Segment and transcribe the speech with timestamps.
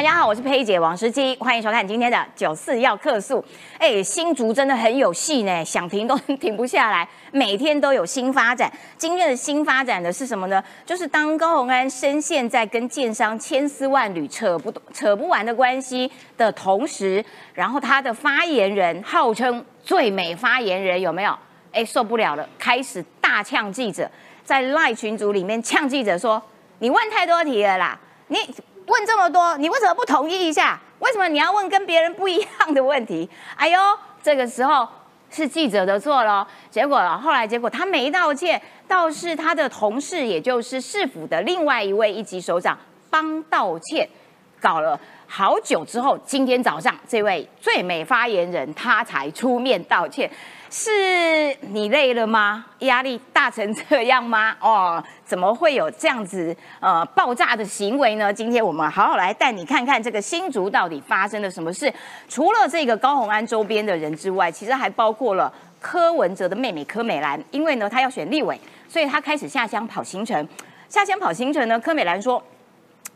[0.00, 3.44] 大家好，我是佩姐王诗琪，欢迎收看今天的九四要客诉。
[3.76, 8.72] 哎，新竹真的很有戏呢，想停都 停不下来，每天都有新发展。
[8.96, 10.64] 今天的新发展的是什么呢？
[10.86, 17.22] 就是当高鸿安深陷在跟建商千丝万缕扯不 扯不完的关系的同时，
[17.52, 21.38] 然后他的发言人号称最美发言人有没有？
[21.72, 24.10] 哎，受不了了，开始大呛记者，
[24.42, 26.42] 在赖群组里面呛记者说
[26.80, 28.38] ：“你问太多题了啦，你。”
[28.90, 30.78] 问这么多，你为什么不同意一下？
[30.98, 33.28] 为什么你要问跟别人不一样的问题？
[33.56, 33.78] 哎呦，
[34.22, 34.86] 这个时候
[35.30, 36.46] 是记者的错喽。
[36.70, 42.76] 结果后来结果他没道歉，倒是他的同事，也就是市府的另外一位一级首长
[43.08, 44.06] 帮道歉，
[44.60, 50.30] 搞了好久之后，今天早上这位最美发言人他才出面道歉。
[50.72, 52.64] 是你累了吗？
[52.78, 54.54] 压力大成这样吗？
[54.62, 58.32] 哦，怎么会有这样子呃爆炸的行为呢？
[58.32, 61.92] 今天我们好好来带你看看这个新竹到底发生了什么事。
[62.28, 68.56] 除了这个高鸿安周边的人之外，其实还包括了柯文哲的妹妹柯美兰，因为呢她要选立委，
[68.88, 70.46] 所以她开始下乡跑行程。
[70.88, 72.40] 下乡跑行程呢，柯美兰说。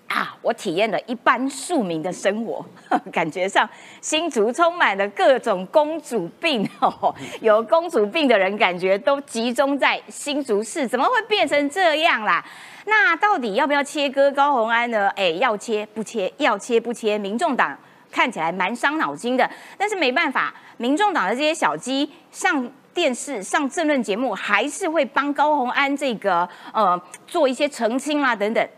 [0.09, 0.37] 啊！
[0.43, 2.65] 我体验了一般庶民的生活，
[3.11, 3.69] 感觉上
[4.01, 7.15] 新竹充满了各种公主病哦。
[7.41, 12.45] 有公主病的人，感觉都集中在新竹市，怎么会变成这样啦？
[12.87, 15.09] 那到底要不要切割高红安呢？
[15.17, 16.33] 哎，要切不切？
[16.37, 17.17] 要切不切？
[17.19, 17.77] 民众党
[18.13, 28.69] 看起来蛮伤脑筋的，但是没办法，民众党的这些小鸡上电视、上政论节目，还是会帮高红安这个呃做一些澄清啊等等。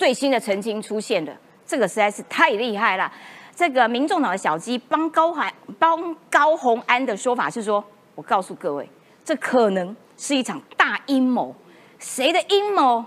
[0.00, 3.12] 最新的澄清出现的，这个实在是太厉害了。
[3.54, 7.84] 这个民众党的小鸡帮高海帮高红安的说法是说，
[8.14, 8.88] 我告诉各位，
[9.22, 11.54] 这可能是一场大阴谋。
[11.98, 13.04] 谁的阴谋？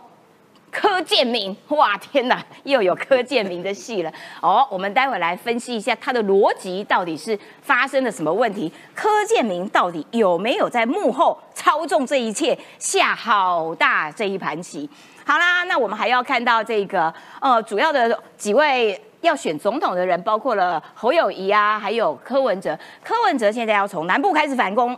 [0.70, 1.58] 柯建明。
[1.70, 4.14] 哇，天哪，又有柯建明的戏了。
[4.42, 8.72] 哦，我们待会来分析一下他的逻辑到底是发生了什么问题。
[8.94, 14.88] 柯建明到底有没有在幕后操纵这一切，下好大这一盘棋？
[15.26, 22.78] 好啦，那我们还要看到这个呃，主要的几位要选总统的人，包括了侯友谊啊，还有柯文哲。
[23.04, 24.98] 柯文哲现在要从南部开始反攻，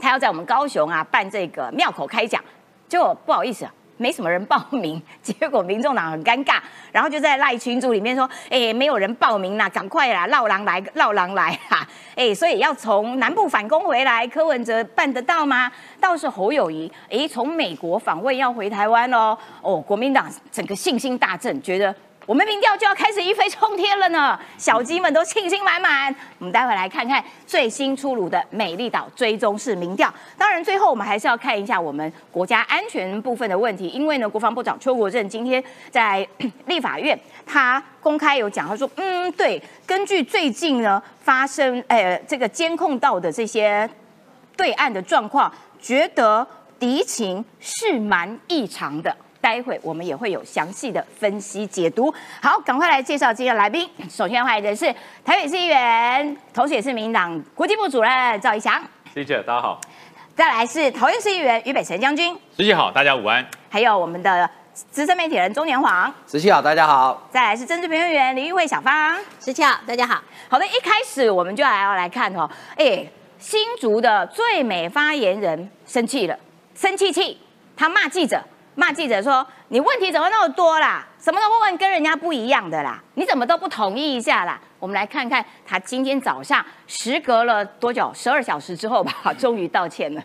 [0.00, 2.42] 他要在我们高雄啊办这个庙口开讲，
[2.88, 3.66] 就不好意思。
[3.96, 6.60] 没什么人报名， 结果民众党很尴尬，
[6.92, 11.86] 然后就在赖群组里面说：“哎，没有人报名啦，赶快啦，绕狼来，绕狼来哈！
[12.16, 15.70] 哎，所以要从南部反攻回来，柯文哲办得到吗？
[16.00, 19.36] 倒是侯友谊，哎，从美国访问要回台湾喽。
[19.62, 21.94] 哦，国民党整个信心大振，觉得。”
[22.26, 26.12] 我们民调就要开始一飞冲天了呢，小鸡们都信心满满。
[26.40, 30.12] 我们待会来看看最新出炉的美丽岛追踪式民调。
[30.36, 36.26] 当然，最后我们还是要看一下我们国家安全部分的问题，因为呢，国防部长邱国正今天在
[36.64, 37.16] 立法院，
[37.46, 43.88] 他公开有讲，他说，嗯，对，根据最近呢发生，呃，这个监控到的这些
[44.56, 46.44] 对岸的状况，觉得
[46.76, 49.16] 敌情是蛮异常的。
[49.40, 52.12] 待会我们也会有详细的分析解读。
[52.42, 53.88] 好，赶快来介绍今天的来宾。
[54.08, 54.86] 首先欢迎的是
[55.24, 58.82] 台北市议员，同时也是民党国际部主任赵一翔。
[59.14, 59.80] 谢谢，大家好。
[60.34, 62.36] 再来是桃园市议员于北辰将军。
[62.56, 63.46] 十七好，大家午安。
[63.70, 66.12] 还有我们的资深媒体人中年黄。
[66.26, 67.26] 十七好，大家好。
[67.30, 69.16] 再来是政治评论员林玉慧小芳。
[69.40, 70.22] 十七好，大家好。
[70.48, 73.06] 好的，一开始我们就来要来看哦，哎，
[73.38, 76.38] 新竹的最美发言人生气了，
[76.74, 77.40] 生气气，
[77.74, 78.42] 他骂记者。
[78.78, 81.04] 骂记者说：“你问题怎么那么多啦？
[81.18, 83.02] 什么都会问跟人家不一样的啦？
[83.14, 88.12] 你怎么都不同意一下啦？”我们来看看他今天早上时隔了多久？
[88.14, 90.22] 十二小时之后吧， 终于道歉了。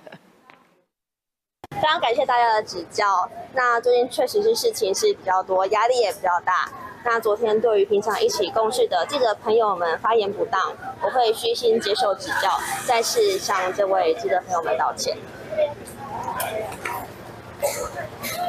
[1.82, 3.06] 非常感谢大家的指教。
[3.54, 6.70] 那最近确实是事情是比较多，压力也比较大。
[7.06, 10.62] 那昨天对于平常一起共事的记者朋友们发言不当，
[11.02, 15.18] 我会虚心接受指教，再次向这位记者朋友们道歉。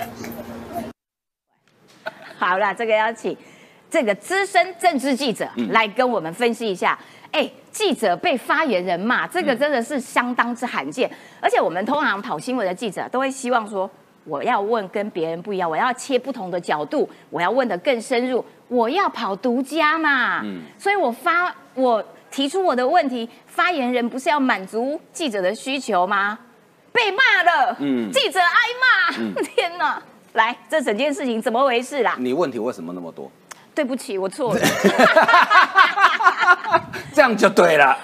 [2.39, 3.37] 好了，这个要请
[3.89, 6.99] 这个资深政治记者来跟我们分析一下。
[7.31, 11.11] 哎，记者被发言人骂，这个真的是相当之罕见。
[11.41, 13.91] 而且我们通常跑新闻的记者都会希望说，
[14.25, 20.43] 我要问跟别人不一样，我要切不同的角度，我要问的更深入，我要跑独家嘛。
[20.43, 26.39] 嗯，所以我发我提出我的问题，发言人不是要满足记者的需求吗？
[26.93, 28.47] 被骂了，嗯，记者挨
[28.81, 29.13] 骂，
[29.43, 30.01] 天哪！
[30.35, 32.15] 来，这整件事情怎么回事啦？
[32.19, 33.31] 你问题为什么那么多？
[33.75, 34.61] 对不起，我错了。
[37.15, 37.97] 这样就对了。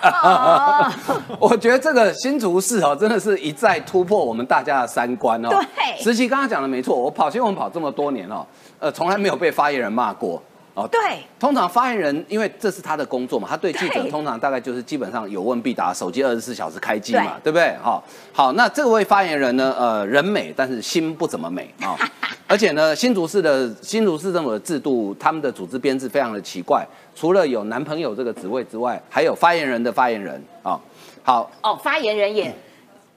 [1.38, 5.48] 我觉得这个新竹市哦，真的是一再突破我们大家的三观哦。
[5.50, 8.46] 对，实习刚刚讲的没错，我跑新闻跑这么多年哦，
[8.78, 10.42] 呃，从来没有被发言人骂过。
[10.78, 11.00] 哦，对，
[11.40, 17.74] 通常发言人，因为这是他的工作嘛，他对记者通常大概就是基本上有问必答，手机二十四小时开机嘛，对不对？
[17.82, 21.98] 好，好，那这位发言人呢，呃，人美，但是心不怎么美啊，
[22.46, 26.86] 而且呢，新竹市的新竹市政府的制度，他们的组织编制非常的奇怪，
[27.16, 30.78] 除了有男朋友这个职位之外，还有发言人的发言人啊。
[31.24, 32.54] 好，哦，发言人也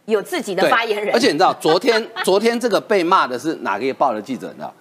[0.06, 4.48] 有自己的对发言人， 而且你知道，昨天昨天这个被骂的是哪个报的记者？
[4.48, 4.74] 你知道？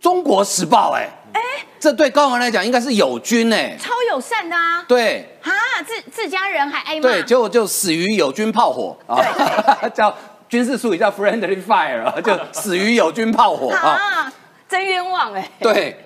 [0.00, 1.40] 中国时报、哎，哎，
[1.80, 5.28] 这对高文来讲应该是友军哎、超友善的啊，对。
[5.42, 5.52] 哈，
[5.86, 8.96] 自自家人还挨骂，对，结果就死于友军炮火。
[9.06, 9.18] 啊，
[9.94, 10.14] 叫
[10.48, 13.88] 军事术语叫 friendly fire 啊，就死于友军炮火啊。
[13.88, 14.32] 啊，
[14.68, 15.96] 真冤枉哎，对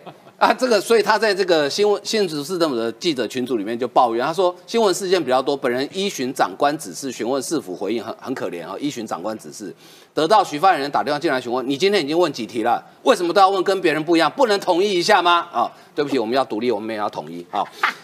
[0.43, 9.73] 啊，这个所以他在这个新闻新竹市政府的记者群组里面就抱怨，他说新闻事件比较多，本人依循长官指示询问市府回应很很可怜啊，依循长官指示，
[10.13, 15.47] 得到徐发言人打电话进来询问，你今天已经问几题了，为什么都要问跟别人不一样，不能统一一下吗？
[15.53, 17.63] 啊，对不起，我们要独立，我们也要统一啊。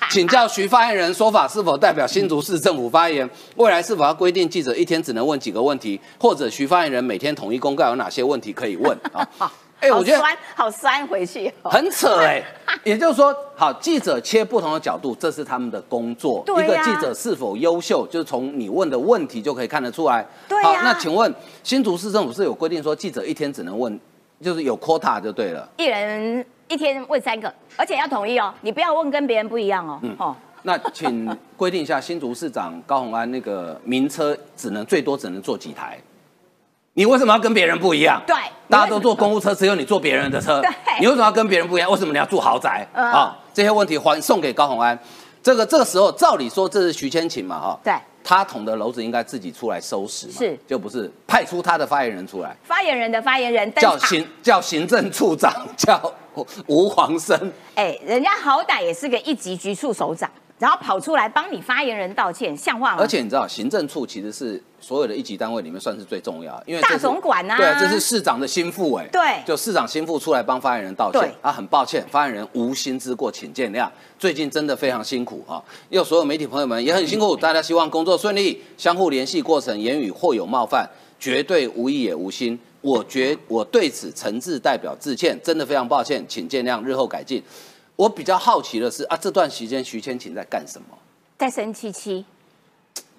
[0.09, 3.29] 请教徐发言人说法是否代表新竹市政府发言？
[3.57, 9.29] 未来是否要规定记者一天只能问几个问题，或者徐发言人每天统一公告有哪些问题可以问啊？
[9.81, 12.43] 哎、好我觉得酸，好酸回去哦，很扯哎、
[12.83, 16.43] 也就是说，好，记者切不同的角度，这是他们的工作。
[16.45, 20.27] 对一个记者是否优秀，就是从你问的问题就可以看得出来。
[20.63, 21.33] 好，那请问
[21.63, 23.99] 新竹市政府是有规定说记者一天只能问，
[24.41, 25.69] 就是有 quota 就对了。
[25.77, 35.97] 一人一天问三个，而且要统一哦，你不要问跟别人不一样哦，哦，那请规定一下，新竹市长高虹安那个名车只能最多只能坐几台？
[36.99, 38.21] 你为什么要跟别人不一样？
[38.27, 38.35] 对
[38.69, 40.61] 大家都坐公务车，只有你坐别人的车。
[40.61, 40.69] 对
[40.99, 41.89] 你为什么要跟别人不一样？
[41.89, 42.85] 为什么你要住豪宅？
[42.93, 44.99] 嗯啊，这些问题还送给高虹安。
[45.41, 56.13] 这个这个时候，照理说这是徐千晴嘛，哈，对，他捅的篓子应该自己出来收拾嘛，是就不是派出他的发言人出来，发言人的发言人，叫行叫行政处长 叫
[56.67, 60.29] 吴黄生，哎，人家好歹也是个一级局处首长，
[60.59, 62.99] 然后跑出来帮你发言人道歉，像话吗？
[63.01, 73.89] 而且你知道，行政处其实是所有的一级单位里面算是最重要的，因为大总管啊对，这是市长的心腹哎，对就市长心腹出来帮发言人道歉，啊，很抱歉，发言人无心之过，请见谅。
[74.19, 80.89] 最近真的非常辛苦啊，又所有媒体朋友们也很辛苦，大家希望工作顺利，相互联系过程言语或有冒犯，
[81.21, 82.59] 绝对无意也无心。
[82.81, 87.43] 我觉我对此诚挚代表致歉，真的非常抱歉，请见谅，日后改进。
[87.99, 90.97] 我比较好奇的是啊，这段时间徐千晴在干什么？
[91.37, 92.25] 在生气气，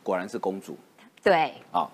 [0.01, 0.77] 果然是公主
[1.21, 1.85] 对，啊，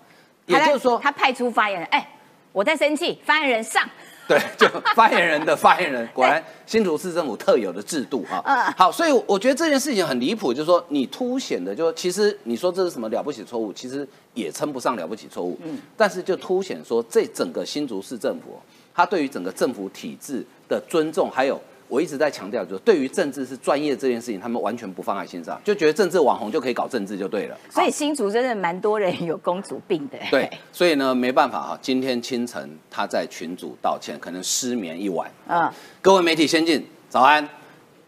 [0.46, 2.08] 也就是说，他派出发言人，哎，
[2.52, 3.82] 我在生气，发言人上，
[4.28, 8.40] 对，就发言人的 发言人，果然新竹市政府特有的制度啊。
[8.44, 15.58] 嗯好，所以我觉得这件事情很离谱，就是说你凸显的，就是其实你说这是什么了不起错误，其实也称不上了不起错误。
[15.64, 18.60] 嗯，但是就凸显说这整个新竹市政府，
[18.94, 21.60] 他对于整个政府体制的尊重，还有。
[21.88, 27.56] 我一直在强调，就是对于政治是专业这件事情，他们完全不放在心上，就觉得政治网红就可以搞政治就对了。
[27.70, 30.18] 所以新竹真的蛮多人有公主病的。
[30.30, 35.30] 对，所以呢，没办法哈，今天清晨他在群组道歉，可能失眠一晚。
[35.48, 35.70] 嗯，
[36.02, 37.48] 各位媒体先进，早安！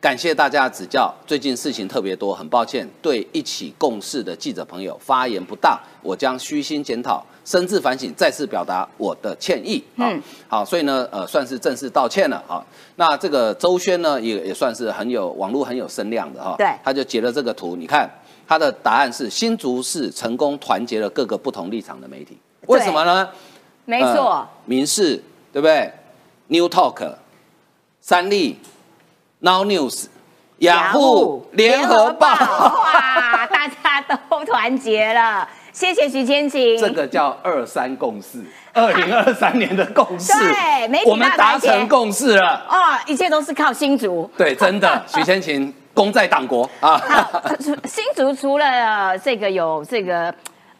[0.00, 1.12] 感谢大家的指教。
[1.26, 9.82] 最近事情特别多，很抱歉对一起共事的记者朋友发言不当，我将虚心检讨，深自反省，再次表达我的歉意。
[9.96, 12.64] 嗯嗯，好，所以呢，呃，算是正式道歉了啊。
[12.94, 16.54] 那这个周轩呢，也也算是很有网络很有声量的哈。
[16.56, 18.08] 对他就截了这个图，你看
[18.46, 23.28] 他的答案是新竹市成功团结了各个不同立场的媒体，为什么呢？
[23.84, 25.20] 没错呃，民事
[25.52, 25.90] 对不对
[26.46, 27.14] ？New Talk、
[28.00, 28.58] 三立、
[29.40, 30.06] Now News、
[30.58, 36.76] 雅虎、联合报，哇， 大家都团结了，谢谢徐千晴。
[36.76, 38.42] 这个叫二三共识，
[38.72, 42.66] 二零二三年的共识，对媒体我们达成共识了。
[42.68, 44.28] 哦，一切都是靠新竹。
[44.36, 47.00] 对，真的， 徐千晴功在党国啊。
[47.84, 50.34] 新竹除了这个有这个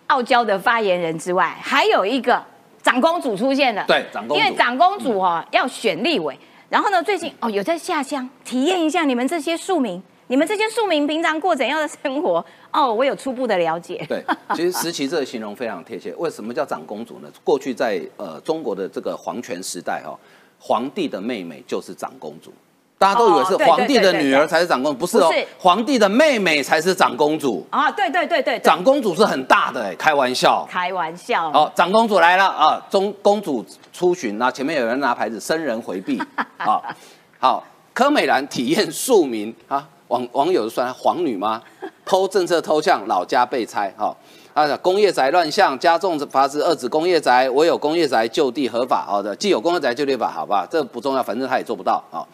[0.09, 2.43] 傲娇的发言人之外，还有一个
[2.83, 3.85] 长公主出现了。
[3.87, 6.37] 对长公主因为长公主哦、要选立委，
[6.69, 14.05] 然后呢，最近哦有在下乡体验一下你们这些庶民，你们这些庶民平常过怎样的生活 哦，我有初步的了解。
[14.09, 14.23] 对，
[14.55, 16.15] 其实石琪这个形容非常贴切。
[16.17, 17.33] 为什么叫长公主呢？
[17.43, 20.15] 过去在呃中国的这个皇权时代哈、
[20.59, 22.53] 皇帝的妹妹就是长公主。
[22.99, 27.65] 大家都以为是皇帝的女儿才是长公主，不是哦，皇帝的妹妹才是长公主。
[27.71, 30.67] 啊，对对对对对，长公主是很大的哎，开玩笑。
[30.69, 31.49] 开玩笑。
[31.53, 32.85] 好，长公主来了啊！
[32.91, 36.21] 中公主出巡，那前面有人拿牌子，生人回避。
[36.57, 36.83] 好，
[37.39, 37.65] 好，
[37.95, 41.63] 柯美兰体验庶民啊，网网友算她皇女吗？
[42.05, 44.17] 偷政策偷向老家被拆，哈、
[44.55, 52.27] 啊，工业宅乱象加重罚之，二指工业宅，唯有工业宅就地合法，好的，既有工业宅就地合法，好吧，这不重要，反正他也做不到啊。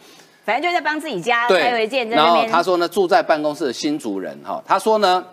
[0.45, 2.45] 反正就在帮自己家对开违建，在然后。
[2.47, 5.25] 他说呢，住在办公室的新族人哈，他说呢，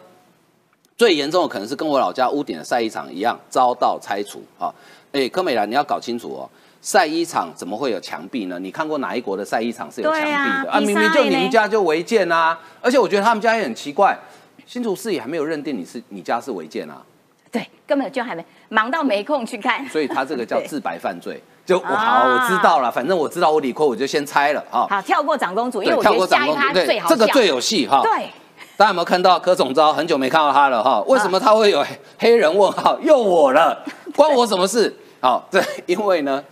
[0.96, 4.74] 最严重的可能是跟我老家屋顶的晒衣场一样遭到拆除哈。
[5.12, 6.48] 哎，柯美兰，你要搞清楚哦，
[6.80, 8.58] 晒衣场怎么会有墙壁呢？
[8.58, 10.80] 你看过哪一国的晒衣场是有墙壁对啊的啊？
[10.80, 12.58] 明明就你们家就违建啊！
[12.80, 14.18] 而且我觉得他们家也很奇怪，
[14.64, 17.02] 新竹市也还没有认定你是你家是违建啊，
[17.50, 19.86] 对，根本就还没忙到没空去看。
[19.90, 21.38] 所以他这个叫 自白犯罪。
[21.72, 24.86] 就我好，啊我知道了，反正我知道我理亏，我就先猜了哈。
[24.90, 28.02] 好，跳过长公主，因为，我跳过长觉得下一趴公主，对最好，笑这个最有戏哈。
[28.02, 28.28] 对。
[28.76, 29.90] 大家有没有看到柯总招？
[29.90, 31.82] 很久没看到他了哈，为什么他会有
[32.18, 32.98] 黑人问号？
[33.00, 33.82] 又我了，
[34.14, 34.94] 关我什么事？
[35.20, 36.42] 好，对，因为呢，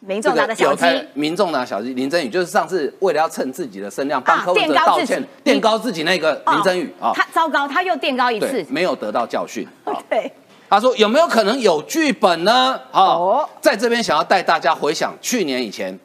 [0.00, 9.66] 民众拿的小鸡，有台民众拿小鸡林真宇，就是上次为了要蹭自己的声量，帮啊柯文哲道歉，垫高自己那个林真宇啊，他糟糕，他又垫高一次，，没有得到教训。
[9.84, 10.32] 好 对，
[10.70, 12.80] 他说有没有可能有剧本呢？
[12.92, 15.98] 好、哦在这边想要带大家回想去年以前，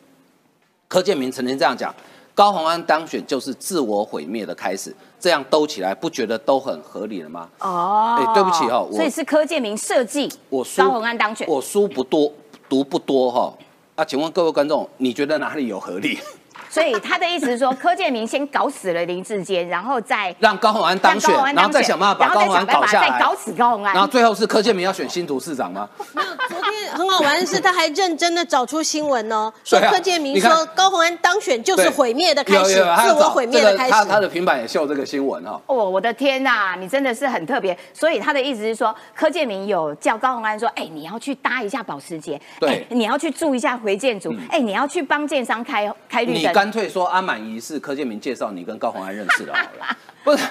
[0.88, 1.94] 柯建明曾经这样讲：
[2.34, 4.94] 高虹安当选就是自我毁灭的开始。
[5.20, 7.48] 这样兜起来，不觉得都很合理了吗？
[7.60, 12.32] 哦哎对不起哦所以是柯建明设计，我书高虹安当选，我书不多，
[12.68, 13.54] 读不多哈。
[13.96, 16.20] 啊，请问各位观众，你觉得哪里有合理？
[16.76, 25.88] 所以他的意思是说，柯建明先搞死了林志坚，然后再让高虹安当选然后再想办法把然后再高虹安想办法再搞下来，搞死高虹安然后最后是柯建明要选新竹市长吗？
[26.14, 34.20] 没有，昨天很好玩的是，他还认真的找出新闻哦， 说柯建明说高虹安当选就是毁灭的开始，自我毁灭的开始他他。
[34.20, 35.58] 的平板也秀这个新闻哈。
[35.68, 37.78] 哦，我的天呐，你真的是很特别。
[37.94, 46.65] 所以他的意思是说，柯建明有叫高虹安说，哎，你要去搭一下保时捷，对你要去住一下回建组，哎，你要去帮建商开开绿灯。
[46.66, 50.44] 你干脆说阿满怡是柯建明介绍你跟高虹安认识的好了， 不是？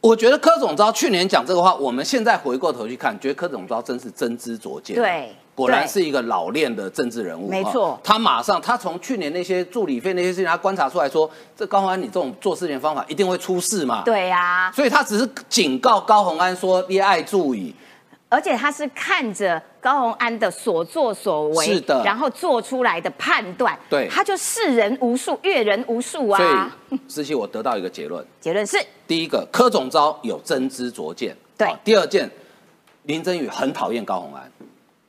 [0.00, 4.96] 我觉得柯总招去年讲这个话，我们现在回过头去看，觉得柯总招真是真知灼见。
[4.96, 7.48] 对果然是一个老练的政治人物。
[7.48, 14.02] 没错哈他马上他从去年那些助理费那些事情，他观察出来说，这高虹安你这种做事情方法一定会出事嘛。。
[14.04, 17.72] 对呀、所以他只是警告高虹安说：“恋爱注意。
[18.32, 22.02] 而且他是看着高虹安的所作所为，是的。
[22.02, 24.08] 然后做出来的判断，对。
[24.10, 26.38] 他就视人无数，阅人无数啊。
[26.38, 26.76] 所啊。
[26.88, 31.68] 以，思琪，我得到一个结论： 结论是，第一个，柯总招有真知灼见；对。
[31.68, 32.30] 好第二件，
[33.02, 34.50] 林真宇很讨厌高虹安。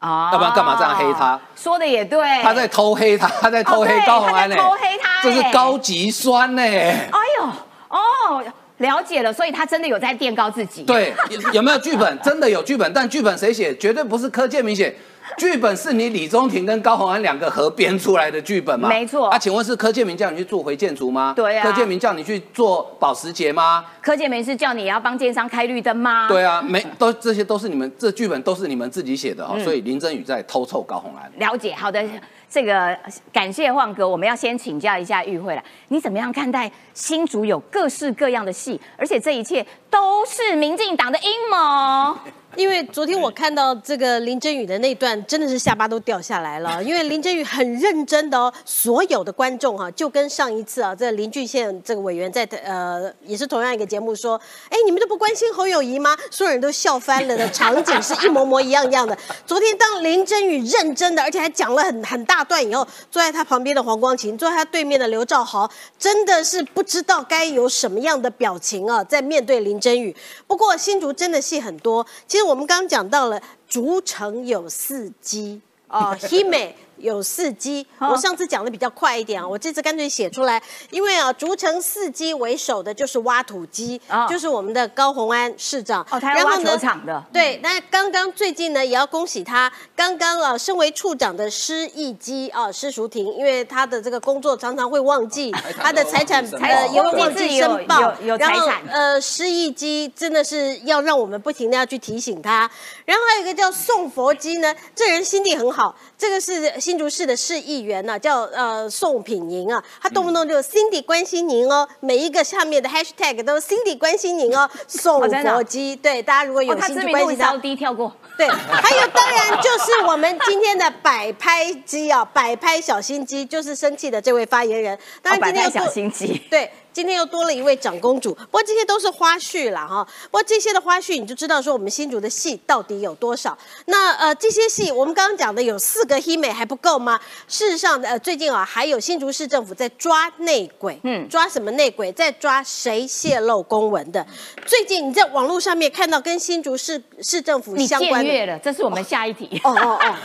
[0.01, 0.30] 哦。
[0.34, 1.39] 要不然干嘛这样黑他？
[1.56, 7.46] 说的也对，他在偷黑他，他在偷黑高洪安偷黑他这是哎高级酸呢、哎呦，
[7.88, 8.44] 哦，
[8.84, 11.12] 了解了，所以他真的有在垫高自己。，对，
[11.54, 12.20] 有没有剧本？
[12.22, 13.75] 真的有剧本，但剧本谁写？
[13.78, 14.96] 绝对不是柯建明写。
[15.38, 18.90] 剧本是你李宗廷跟高虹安两个合编出来的剧本吗？
[18.90, 21.34] 没错啊，请问是柯建明叫你去做回建筑吗？
[21.36, 23.86] 对啊柯建明叫你去做保时捷吗？
[24.02, 26.28] 柯建明是叫你要帮建商开绿灯吗？
[26.28, 31.32] 对啊，没都这些都是你们这剧本都是你们自己写的哈、嗯所以林真宇在偷臭高虹安。
[31.38, 32.04] 了解，好的，
[32.50, 32.98] 这个
[33.32, 42.18] 感谢晃哥，我们要先请教一下玉慧了，你怎么样看待新竹有各式各样的戏，而且这一切都是民进党的阴谋？
[42.55, 46.81] 因为昨天我看到这个林真宇的那段，真的是下巴都掉下来了。
[46.83, 56.15] 因为林真宇很认真的哦，所有的观众哈、就跟上一次啊，这林俊宪这个委员在呃也是同样一个节目说，哎，你们都不关心侯友谊吗？
[56.29, 59.17] 所有人都笑翻了的场景是一模模一样样的。
[59.48, 70.15] 昨天当林真宇认真的，而且还讲了很很大段以后，坐在他旁边的黄光琴，坐在他对面的刘兆豪，真的是不知道该有什么样的表情啊，在面对林真宇。
[70.45, 77.86] 不过新竹真的戏很多，其实我们刚刚讲到了竹城有四基哦， Hime 有四鸡。
[78.00, 86.05] 哦我上次讲的比较快一点啊，我这次干脆写出来，因为啊，竹城四鸡为首的就是挖土机，哦就是我们的高虹安市长。
[86.10, 102.69] 哦，他要挖球场的，对，那刚刚最近呢，也要恭喜他，刚刚啊，身为处长的施义基啊，施淑婷，因为他的这个工作常常会忘记他的财产，呃，产也会忘记申报，有有然后财产呃，施义基真的是要让我们不停的要去提醒他。
[103.05, 117.58] 然后还有一个叫宋佛基呢，这人心地很好，这个是新竹市的市议员呢、叫呃宋品莹啊，他动不动就 Cindy 关心您哦，每一个下面的 hashtag 都 Cindy 关心您哦，宋哦真的哦佛基，对，大家如果有兴知趣关心他名度稍。
[117.58, 118.16] 低，跳过。
[118.38, 124.96] 对，还有当然就是我们今天的摆拍机啊，摆拍小心机，就是生气的这位发言人。
[125.24, 126.42] 当哦，摆拍小然今天有多心机。
[126.48, 128.34] 对，今天又多了一位长公主。
[128.34, 130.08] 不过这些都是花絮啦，哈。
[130.26, 133.58] 不过这些的花絮，你就知道说我们新竹的戏到底有多少。
[133.86, 137.20] 那呃，这些戏我们刚刚讲的有四个黑美还不够吗？
[137.48, 142.12] 事实上，呃，最近啊，还有新竹市政府在抓内鬼，嗯，抓什么内鬼？
[142.12, 144.26] 在抓谁泄露公文的？
[144.66, 148.46] 最近你在网络上面看到跟新竹市市政府相关的。
[148.46, 149.60] 了，这是我们下一题。
[149.64, 150.16] 哦哦哦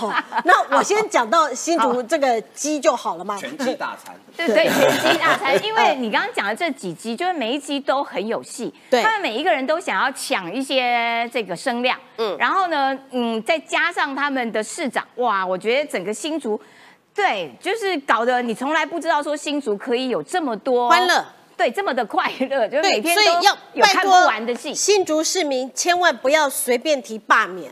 [0.00, 0.14] 哦，
[0.44, 3.36] 那我先讲到新竹这个鸡就好了嘛。
[3.38, 4.14] 全鸡大餐。
[4.36, 16.60] 对对，全鸡大餐， 因为你刚刚讲的这几集，就是每一集都很有戏，对他们每一个人都想要抢一些这个声量，嗯，然后呢，嗯，再加上他们的市长，哇，我觉得整个新竹，
[17.12, 21.24] 对，就是搞得你从来不知道说新竹可以有这么多欢乐。
[21.56, 23.22] 对，这么的快乐，就是每，天都
[23.74, 24.74] 有看不完的戏。
[24.74, 27.70] 新竹市民千万不要随便提罢免。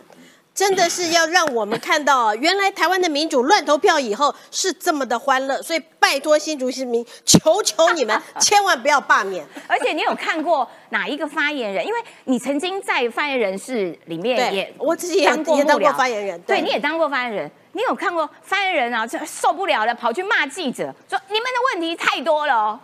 [0.54, 9.46] 真的是要让我们看到啊，原来台湾的民主乱投票以后是这么的欢乐，所以拜托新竹市民，求求你们 千万不要罢免。
[9.66, 11.86] 而且你有看过哪一个发言人？
[11.86, 15.56] 因为你曾经在发言人室里面对也，我自己也当过
[15.92, 17.50] 发言人对，对你也当过发言人。
[17.72, 22.78] 你有看过发言人啊，就受不了了，跑去骂记者，说你们的问题太多了哦。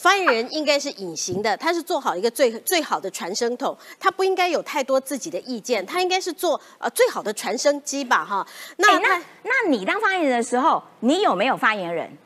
[0.00, 8.46] 发言人应该是隐形的，他是做好一个最最好的传声筒，他不应该有太多自己的意见，他应该是做呃最好的传声机吧哈。
[8.78, 12.16] 那那那你当发言人的时候，你有没有发言人？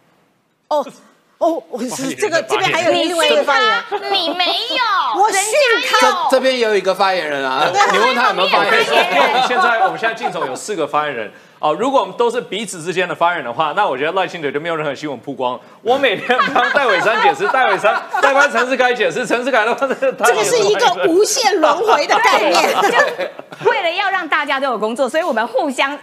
[0.68, 0.86] 哦
[1.38, 3.82] 哦，我是这个这边还有你另外一个发言人。
[4.12, 5.52] 你没有，我人训
[6.00, 6.14] 家有。
[6.30, 8.84] 这这边也有一个发言人啊，你问他有没有发言
[9.48, 11.32] 现在我们现在镜头有四个发言人
[11.64, 15.58] 哦，如果我们都是彼此之间的发言人的话，那我觉得赖清德就没有任何新闻曝光。
[15.80, 22.52] 我每天帮戴伟山解释，戴伟山 在帮陈世凯解释，陈世凯的话，这这个是一个无限轮回的概念。
[23.62, 25.98] 就为了要让大家都有工作，所以我们互相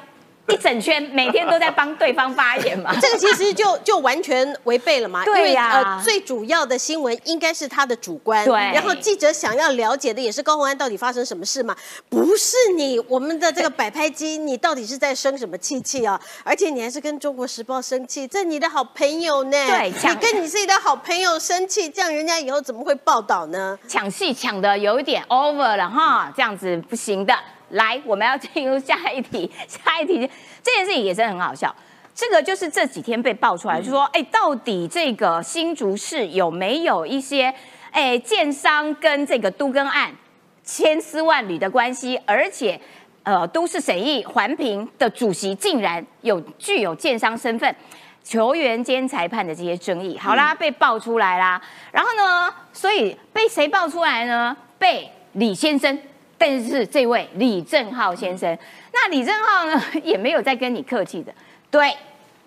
[0.51, 2.93] 一整圈，每天都在帮对方发言嘛。
[3.00, 11.75] 这个其实就就完全违背了嘛，对呀最主要的新闻应该是他的主观，对然后记者想要了解的也是高洪安到底发生什么事嘛，
[12.10, 16.20] 不是你我们的这个摆拍机，你到底是在生什么气气啊？
[16.43, 19.67] 而且你还是跟中国时报生气，这你的好朋友呢？
[19.67, 23.77] 对你跟你自己的好朋友生气，这样人家以后怎么会报道呢？
[23.88, 27.34] 抢戏抢的有一点 over 了哈，这样子不行的。
[27.72, 30.30] 来，我们要进入下一题， 下一题
[30.63, 31.75] 这件事情也真的很好笑。
[32.13, 37.54] 这个就是这几天被爆出来，就说，哎，到底这个新竹市有没有一些，
[37.92, 40.12] 哎，建商跟这个都更案
[40.63, 42.79] 千丝万缕的关系，而且，
[43.24, 47.75] 呃，都市审议环评的主席竟然有具有建商身份。
[48.24, 51.60] 球员兼裁判的这些争议，好啦，被爆出来啦。
[51.92, 54.55] 然后呢，所以被谁爆出来呢？
[54.77, 56.00] 被李先生，
[56.42, 58.58] 但是这位李正浩先生，
[58.92, 61.32] 那李正浩呢也没有再跟你客气的，
[61.70, 61.96] 对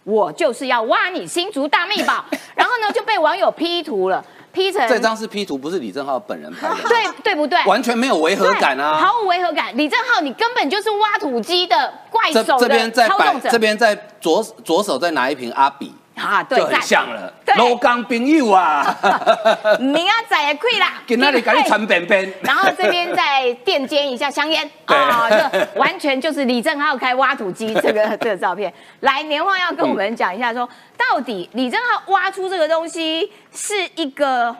[0.02, 2.24] 我就是要挖你新竹大秘宝，
[2.56, 7.62] 然后呢就被网友 P 图了，P 成这张是 P 图，不是李正浩本人拍的，对对不对？
[7.66, 8.98] 完全没有违和感啊。
[8.98, 9.74] 毫无违和感。
[9.76, 17.32] 李正浩，你根本就是挖土机的怪这手这边的在摆这边在左左手再拿一瓶阿比，啊，对，就很赞像了。
[17.44, 18.96] 对老港朋友啊，
[19.80, 22.32] 明啊仔也亏啦， 今天你赶紧传便便。
[22.42, 28.72] 然后这边再垫肩一下香烟 对啊，这完全就是李正浩开挖土机这个这个照片。
[29.00, 34.54] 来，年画要跟我们讲一下说，到底李正浩挖出这个东西是一个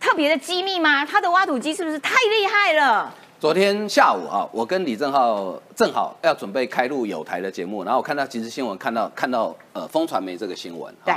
[0.00, 1.04] 特别的机密吗？
[1.04, 3.12] 他的挖土机是不是太厉害了？
[3.44, 11.14] 昨天下午啊，我跟李正浩正好要准备开录有台的节目，然后我看到即时新闻，看到看到呃风传媒这个新闻，哈对，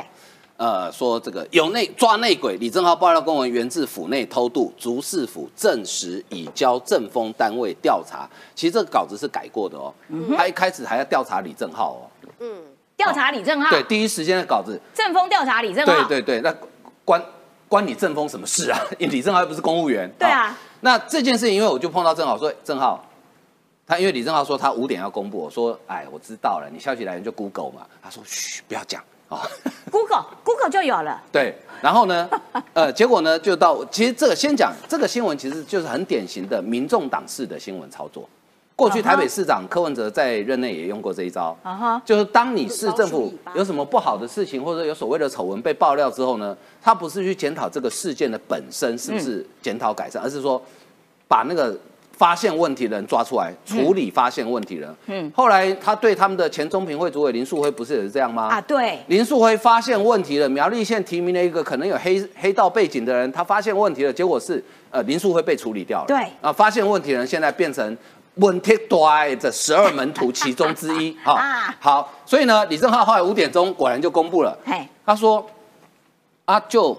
[0.58, 8.30] 呃说这个有内抓内鬼，李正浩爆料公文源自府内偷渡，竹市府证实已交政风单位调查。
[8.54, 9.94] 其实这个稿子是改过的哦，
[10.36, 12.04] 他一开始还要调查李正浩哦，
[12.42, 12.50] 嗯
[12.98, 16.54] 调查李正浩，对，第一时间的稿子，政风调查李正浩，对对对，那
[17.06, 17.24] 关
[17.70, 18.78] 关你正风什么事啊？
[19.00, 20.12] 李正浩又不是公务员。
[20.20, 20.50] 对啊。
[20.50, 23.04] 好那这件事情，因为我就碰到正浩说，正浩，
[23.86, 27.86] 他因为李正浩说他五点要公布，我说，哎，我知道了，你消息来源就 Google 嘛。
[28.02, 29.40] 他说，嘘，不要讲哦。
[29.92, 31.22] Google Google 就有了。
[31.32, 32.30] 对，然后呢，
[32.74, 38.28] 呃，结果呢，就到其实这个先讲这个新闻，其实就是很典型的民众党式的新闻操作。
[38.78, 41.58] 过去台北市长柯文哲在任内也用过这一招，
[42.06, 50.62] 就是当你市政府有什么不好的事情，或者有所谓的丑闻被爆料之后呢，他不是去检讨这个事件的本身是不是检讨改善，而是说
[51.28, 51.76] 把那个
[52.12, 54.96] 发现问题的人抓出来，处理发现问题的人。
[55.08, 58.44] 嗯，后来他对他们的前中评会主委林树辉不是也是这样吗？
[58.44, 66.06] 啊，对，林树辉发现问题了，苗栗县提名了一个可能有黑黑道背景的人，他发现问题了，结果是呃林树辉被处理掉了。
[66.08, 66.18] 对。
[66.42, 67.98] 啊，发现问题人现在变成
[68.40, 71.18] 问题大的十二门徒其中之一。
[71.24, 75.46] 好、啊好，所以呢，李正浩后来五点钟果然就公布了，嘿，他说
[76.46, 76.98] 啊，就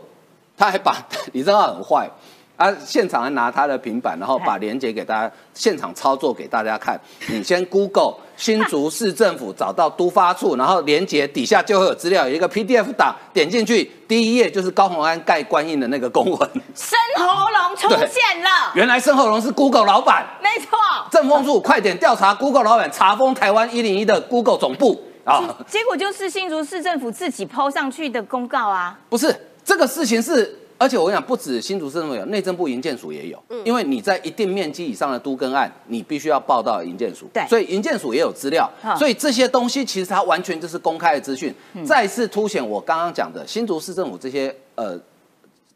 [0.57, 0.97] 他还把
[1.33, 2.09] 李正浩很坏。
[2.59, 2.75] 啊！
[2.85, 7.01] 现场还拿他的平板，然后把链接给大家，现场操作给大家看。
[7.29, 16.51] 你先 Google 新竹市政府，找到都发处，然后连接底下就会有资料，有一个 PDF 档，点进去第一页就是高鸿安盖官印的那个公文。
[16.75, 20.77] 生喉龙出现了，原来生喉龙是 Google 老板，没错。
[21.13, 25.45] 政风处快点调查 Google 老板，查封台湾一零一的 Google 总部啊！
[25.69, 28.99] 结果就是新竹市政府自己抛上去的公告啊！
[29.09, 29.33] 不是
[29.65, 30.59] 这个事情是。
[30.79, 33.43] 而且我跟你讲，不止新竹市政府有，内政部营建署也有。
[33.49, 37.27] 嗯，因为你在一定面积以上的都更案，你必须要报到营建署。
[37.35, 38.71] 对，所以营建署也有资料。
[38.97, 41.53] 所以这些东西其实它完全就是公开的资讯。
[41.85, 44.97] 再次凸显我刚刚讲的，新竹市政府这些呃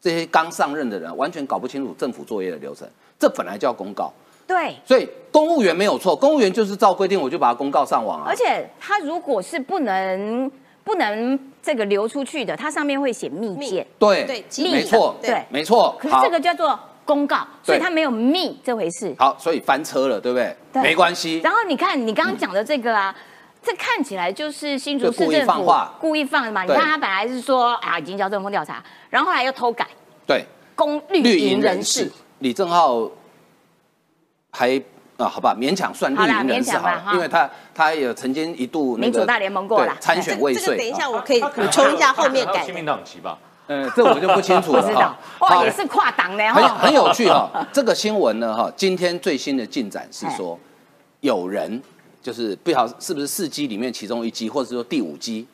[0.01, 2.87] 这些刚上任的人，完全搞不清楚政府作业的流程。
[3.19, 4.09] 这本来就要公告。
[4.47, 4.73] 对。
[4.85, 8.25] 所以公务员没有错，公务员就是照规定，我就把它公告上网啊。
[8.29, 10.49] 而且他如果是不能
[10.85, 11.37] 不能。
[11.63, 15.97] 这个流出去的，它上面会写密件，对对，没错，对，没错。
[15.97, 19.15] 可是这个叫做公告，所以它没有密这回事。
[19.17, 20.55] 好，所以翻车了，对不对？
[20.83, 21.39] 没关系。
[21.41, 23.15] 然后你看你刚刚讲的这个啊，
[23.61, 25.63] 这看起来就是新竹市政府
[25.99, 26.63] 故意放的嘛？
[26.63, 29.87] 你看他本来是说啊，已经交政风调查，然后后来又偷改，
[30.27, 30.43] 对，
[30.75, 33.09] 公绿营人士李正浩
[34.51, 34.81] 还。
[35.23, 40.77] 啊，好吧，勉强算绿营人士哈，因为他他也曾经一度民主大联盟过了参选未遂。
[40.77, 42.65] 等一下，我可以补充一下后面改。
[42.65, 43.37] 亲民党旗吧？
[43.67, 45.17] 嗯，这我就不清楚了哈。
[45.39, 47.49] 哇，也是跨党的哈，很有趣哈。
[47.71, 50.59] 这个新闻呢哈，今天最新的进展是说，
[51.21, 51.81] 有人
[52.21, 55.47] 就是不晓是不是四机里面其中一机，或者说第五机，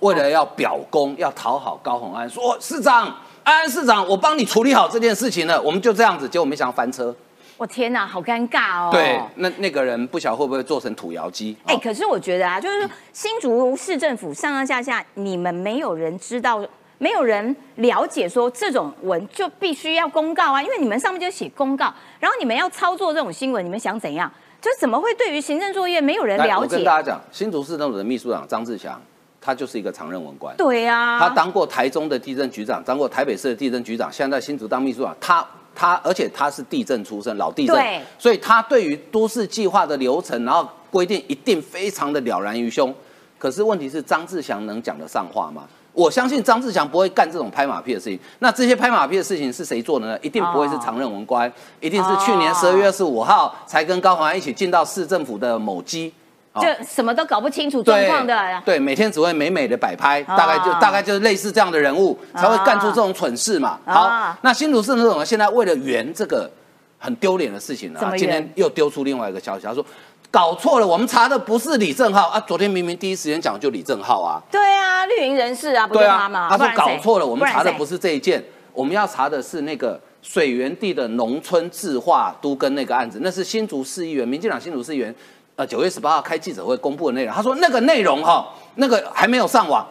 [0.00, 3.06] 为了要表功，要讨好高鸿安，说市长
[3.44, 7.16] 安安市长，我帮你处理好这件事情了，我们就这样子，结果没想到翻车。
[7.58, 8.88] 我天哪，好尴尬哦！
[8.92, 11.56] 对，那那个人不晓得会不会做成土窑机？
[11.66, 16.64] 哎，可是我觉得啊，就是新竹市政府上上下下，你们没有人知道，
[16.98, 24.32] 没有人了解，说这种文就必须要公告啊，因为你们上面就写公告，然后你们要操作这种新闻，你们想怎样？
[24.60, 26.62] 就怎么会对于行政作业没有人了解？
[26.62, 29.02] 我跟大家讲，新竹市政府的秘书长张志祥，
[29.40, 30.56] 他就是一个常任文官。
[30.56, 35.44] 对呀，他当过台中的地震局长，当过台北市的地震局长，现在新竹当秘书长，他。
[35.78, 42.92] 他而且他是地震出身，老地震，所以他对于都市计划的流程，然后规定一定非常的了然于胸。
[43.38, 45.62] 可是问题是张志祥能讲得上话吗？
[45.92, 48.18] 我相信张志祥不会干这种拍马屁的事情。
[48.40, 50.18] 那这些拍马屁的事情是谁做的呢？
[50.20, 56.12] 一定不会是常任文官，一定是去年十二月二十五号才跟高鸿安一起进到市政府的某机。
[56.60, 63.78] 就什么都搞不清楚状况的，对，每天只会美美的摆拍，大概就大概就是类似这样的人物才会干出这种蠢事嘛。
[63.86, 66.50] 好，那新竹市那种现在为了圆这个
[66.98, 69.84] 很丢脸的事情呢，今天又丢出另外一个消息，他说
[70.30, 74.42] 搞错了，我们查的不是李正浩啊，昨天明明第一时间讲就李正浩啊。
[74.50, 76.48] 对啊，绿营人士啊，不是他吗？
[76.50, 78.42] 他说搞错了，我们查的不是这一件，
[78.72, 85.14] 我们要查的是那个水源地的农村自化都跟那个案子，那是新竹市议员，民进党新竹市议员。
[85.58, 89.84] 呃，九月十八号开记者会公布的内容，他说那个内容哈，那个还没有上网，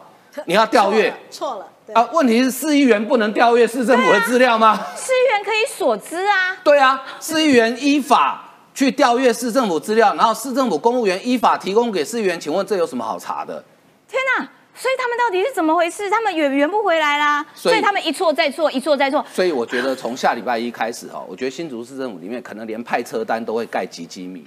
[0.45, 2.07] 你要调阅错了啊？
[2.13, 4.79] 问题是市议员不能调阅市政府的资料吗？
[4.95, 6.55] 市议员可以锁资啊？
[6.63, 13.61] 对啊，市议员依法去调阅市政府资料，然后市政府公务员依法提供给市议员，请问这有什么好查的？
[14.07, 14.47] 天哪！
[14.79, 16.07] 所以他们到底是怎么回事？
[16.07, 19.25] 他们圆圆不回来啦，所以他们一错再错，一错再错。
[19.33, 24.45] 所以我觉得从下礼拜一开始哈，我觉得新竹市政府里面可能连派车单都会盖极机密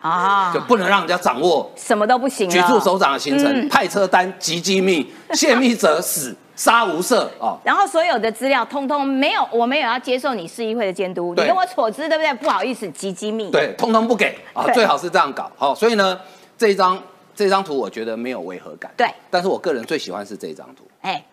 [0.00, 2.48] 啊，就不能让人家掌握，什么都不行。
[2.50, 7.58] 局处首长的行程，派车单极机密，泄密者死，杀无赦哦。
[7.64, 12.34] 然后所有的资料通通没有，我没有要接受你市议会的监督，你跟我撮资对不对？
[12.34, 13.50] 不好意思，极机密。
[13.50, 15.50] 对，通通不给啊，最好是这样搞。
[15.56, 16.20] 好，所以呢，
[16.58, 17.02] 这一张。
[17.34, 21.24] 这张图我觉得没有违和感，对，但是我个人最喜欢是这张图，哎，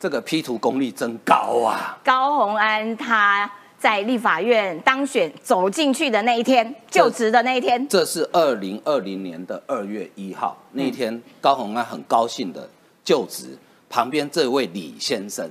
[0.00, 1.96] 这个 P 图功力真高啊！
[2.04, 12.68] 高鸿安他在立法院当选走进去的那一天，就职的那一天，这是二零二零年的二月一号那一天，高鸿安很高兴的
[13.04, 13.56] 就职，
[13.88, 15.48] 旁边这位李先生，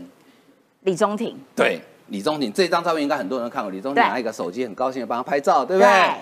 [0.81, 6.13] 李宗廷，对，李宗廷这张照片应该很多人看过，李宗廷拿一个手机很高兴的帮他拍照，对不对？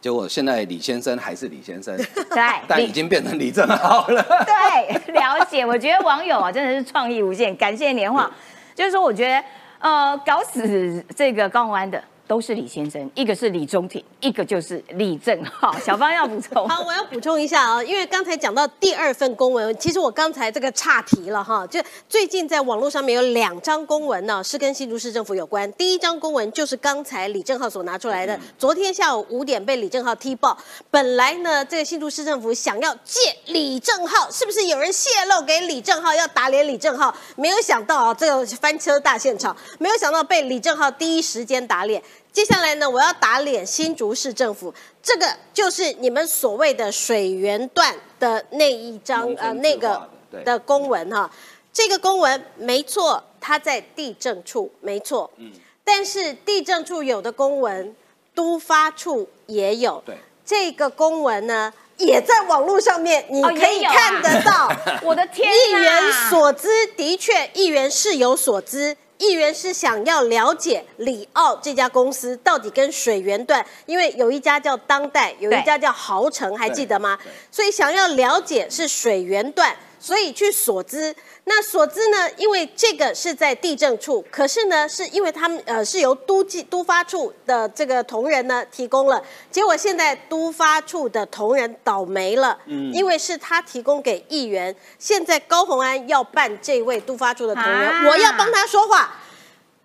[0.00, 1.96] 结果现在李先生还是李先生，
[2.30, 4.22] 对， 但已经变成李正浩了。
[4.46, 5.66] 对，了解。
[5.66, 8.30] 我觉得网友啊真的是创意无限，感谢年华。
[8.74, 9.42] 就是说，我觉得
[9.80, 15.76] 呃，搞死这个高洪安的都是李先生，一个是李中庭，一个就是李正浩。
[15.78, 16.68] 小芳要补充。
[16.68, 21.66] 好，我要补充一下啊，因为刚才讲到第二份公文，其实我刚才这个岔题了哈。
[21.66, 25.72] 就最近在网络上面有两张公文呢，是跟新竹市政府有关。
[25.72, 30.54] 第一张公文就是刚才李正浩所拿出来的，昨天下午五点被李正浩踢爆。
[30.90, 37.14] 本来呢，这个新竹市政府想要借李正浩，是不是有人泄露给李正浩要打脸李正浩？
[37.36, 42.02] 没有想到啊，这个翻车大现场，没有想到被李正浩第一时间打脸。
[42.38, 44.72] 接下来呢，我要打脸新竹市政府，
[45.02, 50.08] 这个就是你们所谓的水源段的那一张呃那个
[50.44, 51.28] 的公文哈。
[51.72, 55.50] 这个公文没错，它在地政处没错，嗯，
[55.82, 57.96] 但是地政处有的公文，
[58.36, 64.70] 都发处也有，对，这个公文呢也在网络上面，你可以看得到。
[65.02, 68.96] 我的天，议员所知的确，议员是有所知。
[69.18, 77.18] 议员是想要了解里奥这家公司到底跟水源段，因为有一家叫当代，有一家叫豪城，还记得吗？
[77.50, 81.14] 所以想要了解是水源段，所以去所资。
[81.50, 82.30] 那所知呢？
[82.36, 99.16] 因为这个是在地政处，可是呢，是因为他们呃是由都记都发处的这个同仁呢提供了，结果现在都发处的同仁倒霉了，嗯，因为是他提供给议员，现在高鸿安要办这位都发处的同仁，我要帮他说话，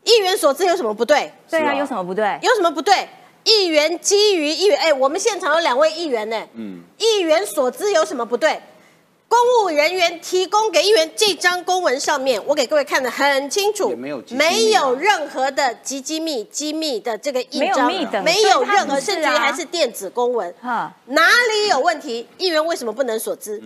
[0.04, 1.32] 议员所知有什么不对？
[1.50, 2.38] 对啊，有什么不对？
[2.42, 3.08] 有什么不对？
[3.46, 8.60] 议员基于议员，哎，我们现场有两位议员呢，嗯，议员所知有什么不对？
[9.34, 22.28] 公务人员提供给议员这张公文上面，我给各位看的很清楚，没有没有任何的机机密机密的这个印章，没有，没有任何，甚至于还是电子公文，哪里有问题？
[22.38, 23.60] 议员为什么不能锁资？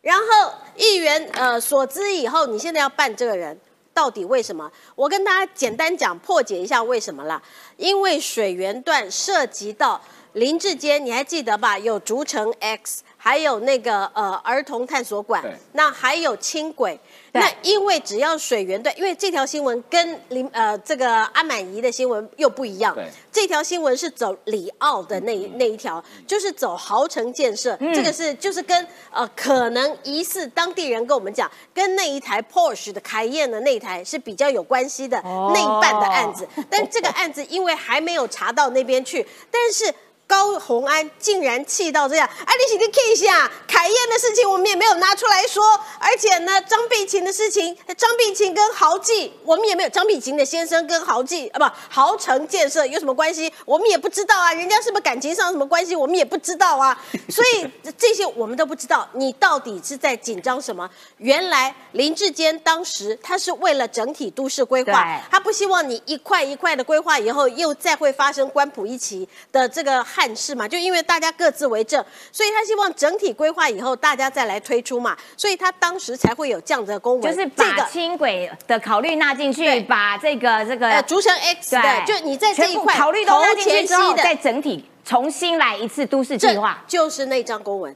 [0.00, 3.60] 然后议员呃所知以后，你现在要办这个人，
[3.92, 4.72] 到底为什么？
[4.94, 7.42] 我跟大家简单讲破解一下为什么啦？
[7.76, 10.00] 因为水源段涉及到
[10.32, 11.78] 林志坚，你还记得吧？
[11.78, 13.02] 有竹城 X。
[13.24, 17.00] 还有那个呃儿童探索馆，那还有轻轨，
[17.32, 22.94] 那因为只要水源段，因为这条新闻跟林呃这个阿满怡的新闻又不一样，
[23.32, 39.90] 这条新闻是走里奥的那那一条，就是走豪城建设，这个是就是跟呃可能疑似当地人跟我们讲，跟那一台 Porsche 的凯宴的那一台是比较有关系的那一半的案子，但这个案子因为还没有查到那边去，但是。
[40.26, 42.28] 高红安竟然气到这样！
[42.46, 45.62] 哎，你请你看一下凯燕的事情，我们也没有拿出来说。
[45.98, 49.88] 而且呢，张碧琴的事情，张碧琴跟豪记，我们也没有。
[49.90, 53.52] 张碧琴的先生跟豪记啊，不，豪城建设有什么关系？
[53.64, 54.52] 我们也不知道啊。
[54.52, 55.94] 人家是不是感情上什么关系？
[55.94, 56.98] 我们也不知道啊。
[57.28, 59.06] 所以这些我们都不知道。
[59.12, 60.88] 你到底是在紧张什么？
[61.18, 70.02] 原来林志坚当时他是为了整体都市规划，他不希望你一块一块的规划以后又再会发生官埔一起的这个。
[70.24, 87.94] 汉室嘛，就因为大家各自为政，所以他希望整体规划以后大家再来推出嘛，所以他当时才会有这样的公文，就是把轻轨的考虑纳进去，把这个这个逐成 X 的，就你在这一块考虑都纳进去之后，再整体重新来一次都市计划，就是那张公文，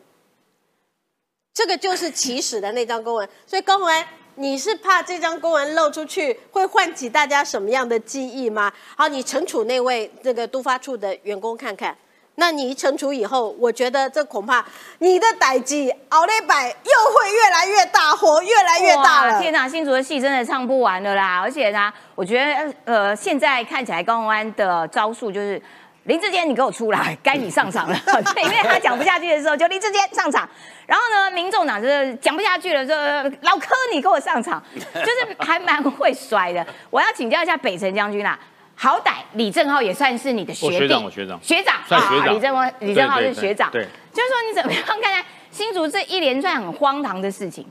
[1.55, 4.07] 这个就是起始的那张公文，所以高鸿安。
[4.41, 8.73] 你是怕这张公文漏出去会唤起大家什么样的记忆吗？
[8.97, 11.99] 好，你惩处那位这个都发处的员工看看。
[12.39, 14.65] 那你一惩处以后，我觉得这恐怕
[14.99, 19.41] 你的歹机熬了百又会越来越大，火越来越大了。
[19.41, 21.41] 天哪，新竹的戏真的唱不完了啦！
[21.41, 25.61] 而且呢，我觉得呃，现在看起来高鸿安的招数就是。
[26.05, 28.01] 林志坚，你给我出来，该你上场了。
[28.07, 30.49] 对， 因为他讲不下去的时候，就林志坚上场。
[30.87, 32.97] 然后呢，民众党就是讲不下去了，说
[33.43, 36.67] 老柯你给我上场，就是还蛮会摔的。
[36.89, 38.39] 我要请教一下北辰将军啦，
[38.81, 43.69] 好歹李正浩也算是你的学弟，学长，学长，学长啊，李正浩，李正浩是学长。
[43.73, 47.67] 对，就是说你怎么样看待新竹这一连串很荒唐的事情？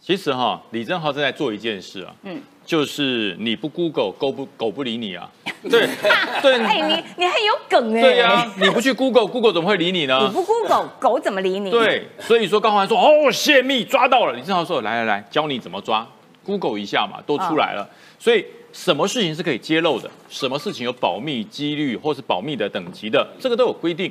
[0.00, 2.40] 其实哈，李正浩正在做一件事啊，嗯。
[2.64, 5.28] 就是你不 Google，狗不狗不理你啊？
[5.68, 5.86] 对
[6.40, 8.00] 对， 哎，你你很有梗哎。
[8.00, 10.18] 对呀，你不去 Google，Google 怎么会理你呢？
[10.22, 11.70] 你不 Google，狗怎么理你？
[11.70, 14.32] 对，所以说高环说哦，泄密抓到了。
[14.32, 16.06] 李正浩说来来来，教你怎么抓
[16.42, 17.86] ，Google 一下嘛，都出来了。
[18.18, 24.10] 所以什么事情是可以揭露的，什么事情有保密几率或是保密的等级的，这个都有规定。